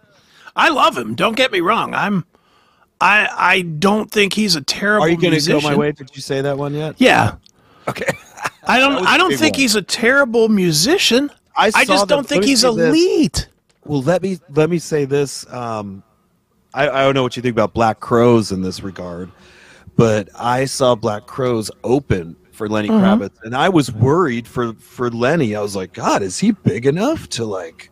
[0.55, 1.13] I love him.
[1.15, 1.93] Don't get me wrong.
[1.93, 2.25] I'm.
[3.01, 5.05] I I don't think he's a terrible.
[5.05, 5.59] Are you going to musician.
[5.61, 5.91] go my way?
[5.91, 6.95] Did you say that one yet?
[6.97, 7.35] Yeah,
[7.87, 8.05] Okay.
[8.67, 9.05] I don't.
[9.05, 9.61] I a don't think one.
[9.61, 11.29] he's a terrible musician.
[11.55, 12.87] I, I just don't think he's say this.
[12.89, 13.49] elite.
[13.85, 15.45] Well, let me let me say this.
[15.53, 16.01] Um,
[16.75, 19.31] I, I don't know what you think about Black Crowes in this regard,
[19.95, 23.23] but I saw Black Crowes open for Lenny Mm-hmm.
[23.23, 25.55] Kravitz, and I was worried for for Lenny.
[25.55, 27.89] I was like, God, is he big enough to like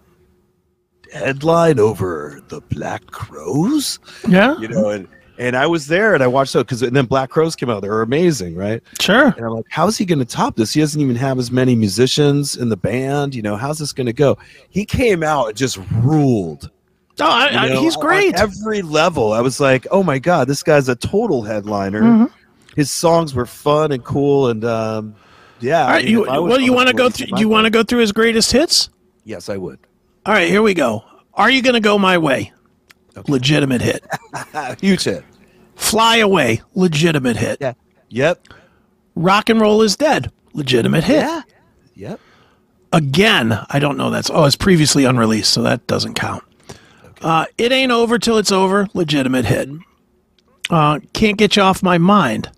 [1.11, 3.99] headline over the Black Crowes?
[4.27, 5.07] Yeah, You know, and
[5.39, 7.81] and I was there and I watched it because and then Black Crowes came out.
[7.81, 8.84] They were amazing, right?
[9.01, 9.27] sure.
[9.36, 10.73] And I'm like, how is he going to top this?
[10.73, 13.34] He doesn't even have as many musicians in the band.
[13.34, 14.38] You know, how's this going to go?
[14.69, 16.69] He came out and just ruled.
[17.20, 18.36] Oh, I, you I, know, he's on great.
[18.36, 19.34] every level.
[19.34, 22.01] I was like, oh my god, this guy's a total headliner.
[22.01, 22.32] Mhm.
[22.76, 25.16] His songs were fun and cool, and um,
[25.59, 25.84] yeah.
[25.84, 27.28] All I mean, you, if I was well, you want to go through?
[27.28, 28.89] be my You want to go through his greatest hits?
[29.26, 29.80] Yes, I would.
[30.26, 31.03] All right, here we go.
[31.36, 32.51] Are you going to go my way?
[33.28, 34.03] Legitimate hit.
[34.82, 35.24] Huge hit.
[35.76, 36.61] Fly away.
[36.74, 37.59] Legitimate hit.
[37.61, 37.74] Yeah.
[38.09, 38.47] Yep.
[39.16, 40.32] Rock and roll is dead.
[40.53, 41.18] Legitimate hit.
[41.18, 41.41] Yeah.
[41.95, 42.20] Yep.
[42.91, 44.30] Again, I don't know that's.
[44.32, 46.43] Oh, it's previously unreleased, so that doesn't count.
[47.24, 48.88] Uh, it ain't over till it's over.
[48.93, 49.69] Legitimate hit.
[50.69, 52.49] Uh, can't get you off my mind.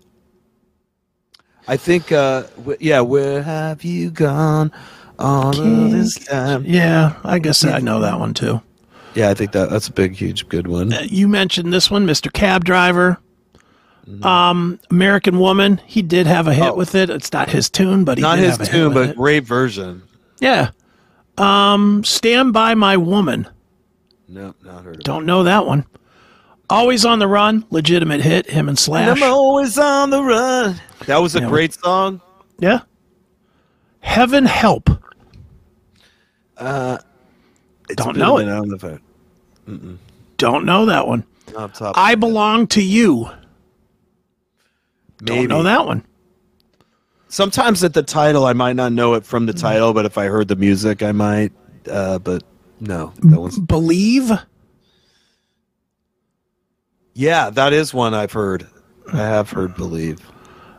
[1.68, 2.12] I think.
[2.12, 3.00] Uh, w- yeah.
[3.00, 4.72] Where have you gone
[5.18, 6.64] all of this time?
[6.66, 8.60] Yeah, I guess I know that one too.
[9.14, 10.92] Yeah, I think that that's a big, huge, good one.
[10.92, 12.32] Uh, You mentioned this one, Mr.
[12.32, 13.18] Cab Driver.
[14.22, 15.80] Um, American Woman.
[15.84, 16.74] He did have a hit Oh.
[16.74, 17.10] with it.
[17.10, 19.10] It's not his tune, but he Not did his have a hit tune, with but
[19.10, 19.16] it.
[19.16, 20.02] great version.
[20.38, 20.70] yeah.
[21.38, 23.48] Um, Stand by My Woman.
[24.28, 25.02] No, not heard of.
[25.02, 25.86] Don't know that one.
[26.68, 27.64] Always on the Run.
[27.70, 28.46] Legitimate hit.
[28.50, 29.22] Him and And Slash.
[29.22, 30.80] I'm always on the run.
[31.06, 32.20] That was a Yeah, great song.
[32.58, 32.80] Yeah.
[34.00, 34.90] Heaven Help.
[36.58, 38.46] It's Don't know it.
[38.46, 39.98] minute, I don't know if I-
[40.38, 41.24] Don't know that one.
[41.56, 41.94] off the top.
[41.98, 43.30] I Belong to You.
[45.20, 45.46] Maybe.
[45.46, 46.04] Don't know that one.
[47.28, 50.26] Sometimes at the title, I might not know it from the title, but if I
[50.26, 51.52] heard the music, I might.
[51.90, 52.42] Uh, but
[52.80, 54.30] no, that one's Believe.
[57.14, 58.66] Yeah, that is one I've heard.
[59.12, 60.20] I have heard believe.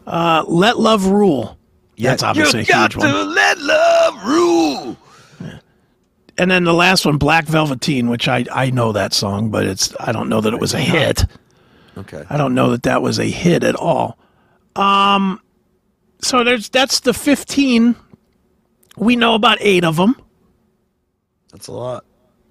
[0.06, 1.58] Uh, Let Love Rule.
[1.96, 3.12] Yeah, That's obviously a you got huge one.
[3.12, 4.98] to let love rule.
[6.38, 9.96] And then the last one, Black Velveteen, which I, I know that song, but it's
[10.00, 11.26] I don't know that it was a hit.
[11.98, 12.24] Okay.
[12.30, 14.20] I don't know that that was a hit at all.
[14.76, 15.42] Um,
[16.22, 17.96] so there's that's the 15.
[18.98, 20.16] We know about eight of them.
[21.58, 22.06] That's a lot.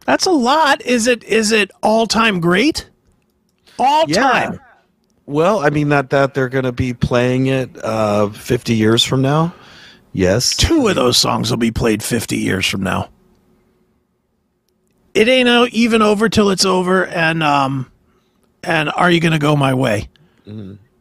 [0.04, 0.82] That's a lot.
[0.82, 2.90] Is it is it all time great?
[3.78, 4.58] All time.
[5.26, 9.22] Well, I mean that that they're going to be playing it uh 50 years from
[9.22, 9.54] now.
[10.12, 10.56] Yes.
[10.56, 13.10] Two of those songs will be played 50 years from now.
[15.14, 17.90] It ain't even over till it's over, and um,
[18.64, 20.08] and are you gonna go my way?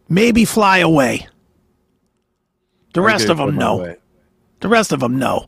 [0.08, 1.28] Maybe fly away.
[2.94, 3.96] The rest of them, no.
[4.62, 5.48] The rest of them, no.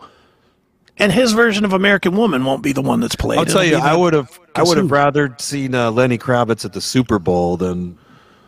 [0.99, 3.37] And his version of American Woman won't be the one that's played.
[3.39, 6.65] I'll tell It'll you, I would have I would have rather seen uh, Lenny Kravitz
[6.65, 7.97] at the Super Bowl than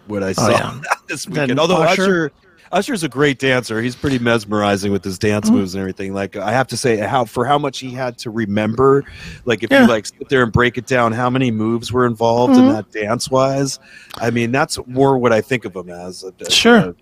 [0.08, 0.82] what I saw Oh, yeah.
[1.08, 1.60] this Then weekend.
[1.60, 2.02] Although Usher?
[2.02, 2.32] Usher
[2.72, 3.82] Usher's a great dancer.
[3.82, 5.58] He's pretty mesmerizing with his dance Mm-hmm.
[5.58, 6.14] moves and everything.
[6.14, 9.04] Like I have to say, how for how much he had to remember,
[9.46, 9.84] like if Yeah.
[9.84, 12.68] you like sit there and break it down, how many moves were involved Mm-hmm.
[12.70, 13.80] in that dance wise.
[14.18, 16.24] I mean, that's more what I think of him as.
[16.24, 16.78] A, a- Sure.
[16.78, 16.96] a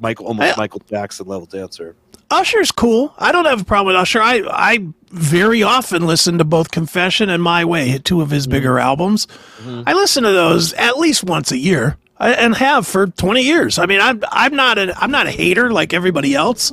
[0.00, 1.96] Michael, almost I- Michael Jackson level dancer.
[2.30, 3.12] Usher's cool.
[3.18, 4.22] I don't have a problem with Usher.
[4.22, 8.74] I I very often listen to both Confession and My Way, two of his bigger
[8.74, 8.86] mm-hmm.
[8.86, 9.26] albums.
[9.58, 9.82] Mm-hmm.
[9.86, 13.78] I listen to those at least once a year, I, and have for twenty years.
[13.78, 16.72] I mean, I'm I'm not a I'm not a hater like everybody else.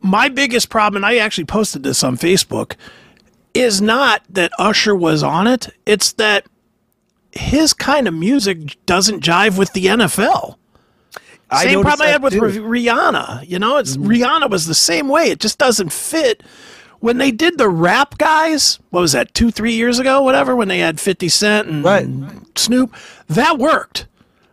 [0.00, 2.76] My biggest problem, and I actually posted this on Facebook,
[3.54, 5.68] is not that Usher was on it.
[5.84, 6.46] It's that
[7.32, 10.56] his kind of music doesn't jive with the NFL.
[11.56, 12.40] Same problem I had with too.
[12.42, 13.48] Rihanna.
[13.48, 15.30] You know, it's Rihanna was the same way.
[15.30, 16.42] It just doesn't fit.
[17.00, 20.66] When they did the rap guys, what was that, two, three years ago, whatever, when
[20.68, 22.06] they had 50 Cent and Right.
[22.56, 22.94] Snoop,
[23.28, 24.06] that worked.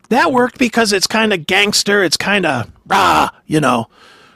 [0.10, 2.04] That worked because it's kind of gangster.
[2.04, 3.88] It's kind of rah, you know,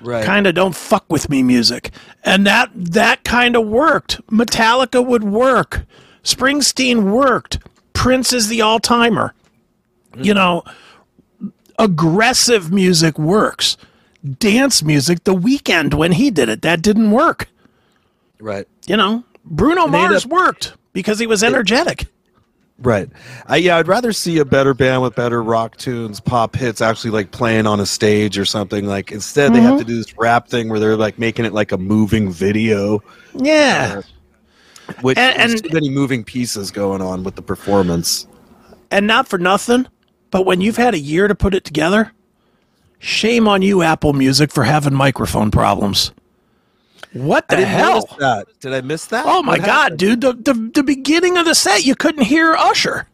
[0.01, 0.25] Right.
[0.25, 1.91] kind of don't fuck with me music.
[2.23, 4.25] And that that kind of worked.
[4.27, 5.83] Metallica would work.
[6.23, 7.59] Springsteen worked.
[7.93, 9.33] Prince is the all timer.
[10.17, 10.63] You know,
[11.79, 13.77] aggressive music works.
[14.37, 17.47] Dance music, the Weeknd when he did it, that didn't work.
[18.39, 18.67] Right.
[18.85, 22.07] You know, Bruno Mars up- worked because he was energetic.
[22.81, 23.09] Right.
[23.47, 27.11] I, yeah, I'd rather see a better band with better rock tunes, pop hits, actually
[27.11, 28.85] like playing on a stage or something.
[28.85, 29.67] Like instead, they Mm-hmm.
[29.67, 33.01] have to do this rap thing where they're like making it like a moving video,
[33.35, 34.01] Yeah.
[35.01, 38.27] which And- and- too many moving pieces going on with the performance.
[38.91, 39.85] And not for nothing,
[40.31, 42.11] but when you've had a year to put it together,
[42.99, 46.11] shame on you, Apple Music, for having microphone problems.
[47.13, 48.09] What I the didn't hell?
[48.19, 48.47] that.
[48.59, 49.25] Did I miss that?
[49.27, 49.99] Oh my What god, happened?
[49.99, 50.21] dude!
[50.21, 53.07] The, the the beginning of the set, you couldn't hear Usher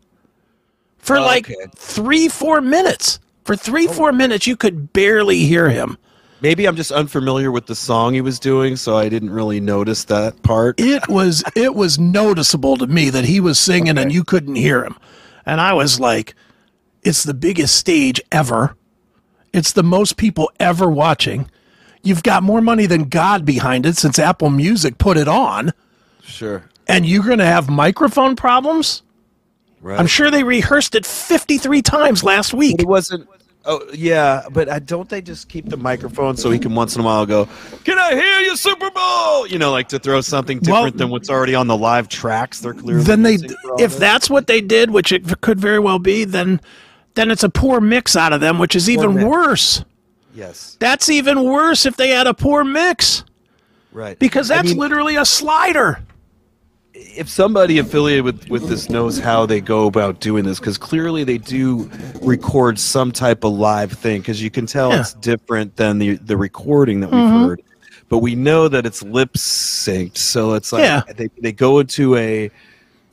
[0.97, 1.55] for Oh, like okay.
[1.75, 3.19] three, four minutes.
[3.45, 3.93] For three, oh.
[3.93, 5.97] four minutes, you could barely hear him.
[6.41, 10.03] Maybe I'm just unfamiliar with the song he was doing, so I didn't really notice
[10.05, 10.79] that part.
[10.79, 14.83] It was it was noticeable to me that he was singing and you couldn't hear
[14.83, 14.97] him,
[15.45, 16.35] and I was like,
[17.05, 18.75] "It's the biggest stage ever.
[19.53, 21.49] It's the most people ever watching.
[22.03, 25.71] You've got more money than God behind it since Apple Music put it on,
[26.21, 26.63] Sure.
[26.87, 29.01] and you're going to have microphone problems."
[29.81, 29.99] Right.
[29.99, 32.79] I'm sure they rehearsed it 53 times last week.
[32.81, 33.29] It wasn't.
[33.67, 37.01] Oh yeah, but uh, don't they just keep the microphone so he can once in
[37.01, 37.47] a while go,
[37.83, 41.09] "Can I hear you, Super Bowl?" You know, like to throw something Well- different than
[41.09, 42.59] what's already on the live tracks.
[42.59, 43.99] They're clearly Then they, using for all if this.
[43.99, 46.61] that's what they did, which it could very well be, then
[47.15, 49.25] then it's a poor mix out of them, which is even mix.
[49.25, 49.85] worse.
[50.33, 53.23] yes, That's even worse if they had a poor mix
[53.91, 54.17] right.
[54.19, 55.99] because I that's mean, literally a slider.
[56.93, 61.23] if somebody affiliated with with this knows how they go about doing this, because clearly
[61.23, 61.89] they do
[62.21, 65.01] record some type of live thing, because you can tell Yeah.
[65.01, 67.45] it's different than the the recording that we've Mm-hmm.
[67.47, 67.61] heard.
[68.07, 71.01] But we know that it's lip synced, so it's like Yeah.
[71.17, 72.51] they they go into a.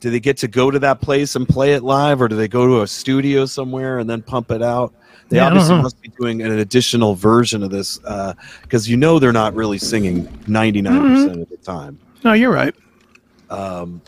[0.03, 2.49] Do they get to go to that place and play it live, or do they
[2.49, 4.93] go to a studio somewhere and then pump it out?
[5.29, 7.99] They Yeah, obviously must be doing an additional version of this
[8.63, 11.13] because you know they're not really singing ninety nine Mm-hmm.
[11.13, 11.97] percent of the time.
[12.25, 12.75] No, you're right.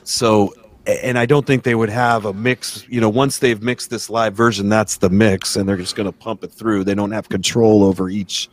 [0.04, 0.54] So,
[0.86, 2.86] and I don't think they would have a mix.
[2.90, 6.12] You know, once they've mixed this live version, that's the mix, and they're just going
[6.12, 6.84] to pump it through.
[6.84, 8.50] They don't have control over each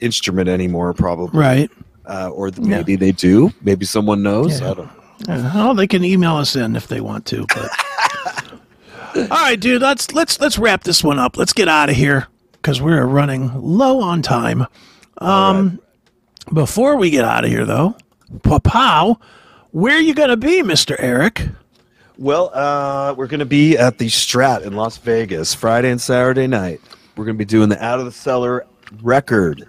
[0.00, 1.36] instrument anymore, probably.
[1.36, 1.70] Right.
[2.06, 3.50] Uh, or maybe they do.
[3.62, 4.60] Maybe someone knows.
[4.60, 4.70] Yeah.
[4.70, 4.90] I don't.
[5.26, 7.46] Uh, Oh, they can email us in if they want to.
[7.54, 7.70] But
[9.16, 11.36] all right, dude, let's let's let's wrap this one up.
[11.36, 14.66] Let's get out of here because we're running low on time.
[15.18, 15.80] Um,
[16.52, 17.96] before we get out of here, though,
[18.62, 19.18] pow,
[19.72, 21.48] where are you gonna be, Mister Eric?
[22.18, 26.48] Well, uh, we're going to be at the Strat in Las Vegas Friday and Saturday
[26.48, 26.80] night.
[27.16, 28.66] We're going to be doing the Out of the Cellar
[29.02, 29.68] record.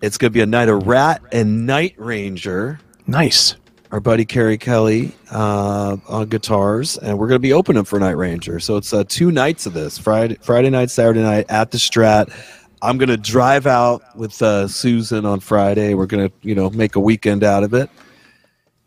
[0.00, 2.80] It's going to be a night of Ratt and Night Ranger.
[3.06, 3.56] Nice.
[3.94, 8.16] Our buddy Kerry Kelly uh, on guitars, and we're going to be opening for Night
[8.16, 8.58] Ranger.
[8.58, 12.34] So it's uh, two nights of this Friday, Friday night, Saturday night at the Strat.
[12.82, 15.94] I'm going to drive out with uh, Susan on Friday.
[15.94, 17.88] We're going to, you know, make a weekend out of it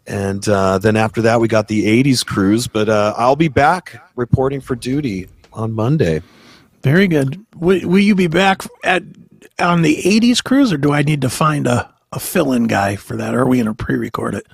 [0.08, 4.10] and uh, then after that we got the 80s cruise but uh, i'll be back
[4.16, 6.22] reporting for duty on monday
[6.84, 7.44] Very good.
[7.56, 9.04] Will, will you be back at
[9.60, 13.18] on the '80s cruise, or do I need to find a, a fill-in guy for
[13.18, 13.34] that?
[13.34, 14.48] Or are we going to pre-record it?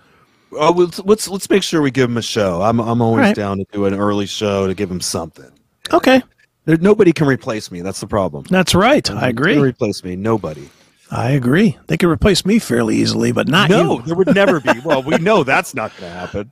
[0.58, 3.36] Oh, let's, let's let's make sure we give him a show i'm, I'm always Right.
[3.36, 5.52] down to do an early show to give him something
[5.92, 6.22] Okay,
[6.66, 9.08] there, nobody can replace me that's the problem that's right.
[9.10, 9.58] I Who can agree.
[9.58, 10.70] replace me nobody
[11.12, 11.78] I agree.
[11.88, 14.02] They could replace me fairly easily, but not no you.
[14.06, 16.52] there would never be well we know that's not going to happen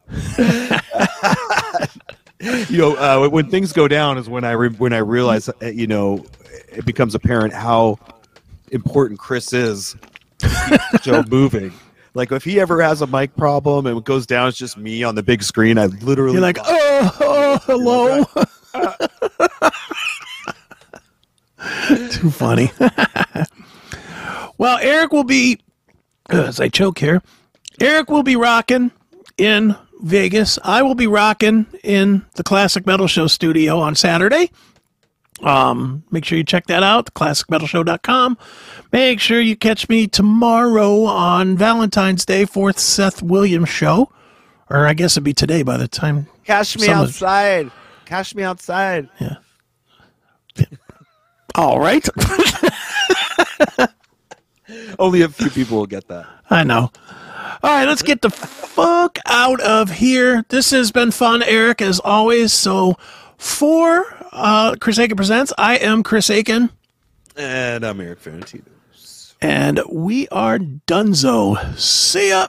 [2.69, 5.53] you know uh, when things go down is when i re- when i realize uh,
[5.67, 6.25] you know
[6.69, 7.97] it becomes apparent how
[8.71, 9.95] important chris is
[10.39, 11.71] to keep the show moving
[12.13, 15.03] like if he ever has a mic problem and it goes down it's just me
[15.03, 18.25] on the big screen i literally You're like, oh, oh hello.
[22.11, 22.71] Too funny.
[24.57, 25.59] well, Eric will be,
[26.29, 27.21] as I choke here,
[27.79, 28.91] Eric will be rocking
[29.37, 30.57] in Vegas.
[30.63, 34.51] I will be rocking in the Classic Metal Show studio on Saturday.
[35.43, 38.37] Um, make sure you check that out, classicmetalshow.com.
[38.91, 44.11] Make sure you catch me tomorrow on Valentine's Day, fourth Seth Williams show.
[44.69, 47.71] Or I guess it'd be today by the time cash me Someone- outside
[48.05, 49.35] cash me outside Yeah.
[51.55, 52.07] All right.
[54.99, 56.91] only a few people will get that I know.
[57.63, 60.43] All right, let's get the fuck out of here.
[60.49, 62.51] This has been fun, Eric, as always.
[62.53, 62.95] So,
[63.37, 66.69] for uh, Chris Akin Presents, I am Chris Akin,
[67.37, 68.63] and i'm eric Ferrantino.
[69.41, 71.77] And we are Dunzo.
[71.77, 72.47] See ya.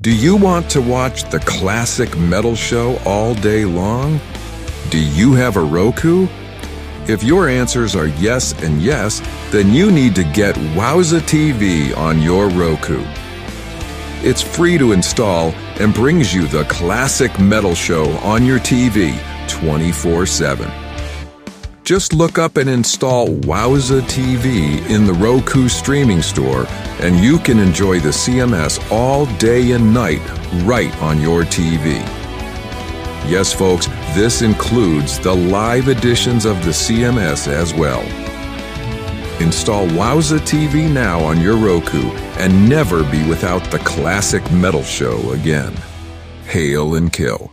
[0.00, 4.20] Do you want to watch the classic metal show all day long?
[4.90, 6.26] Do you have a Roku?
[7.08, 12.22] If your answers are yes and yes, then you need to get Wowza TV on
[12.22, 13.02] your Roku.
[14.24, 15.50] It's free to install
[15.80, 20.70] and brings you the classic metal show on your TV 24 7.
[21.82, 26.66] Just look up and install Wowza TV in the Roku streaming store,
[27.00, 30.22] and you can enjoy the CMS all day and night
[30.62, 31.96] right on your TV.
[33.28, 38.02] Yes, folks, this includes the live editions of the CMS as well.
[39.40, 42.02] Install Wowza TV now on your Roku
[42.38, 45.74] and never be without the classic metal show again.
[46.46, 47.51] Hail and kill.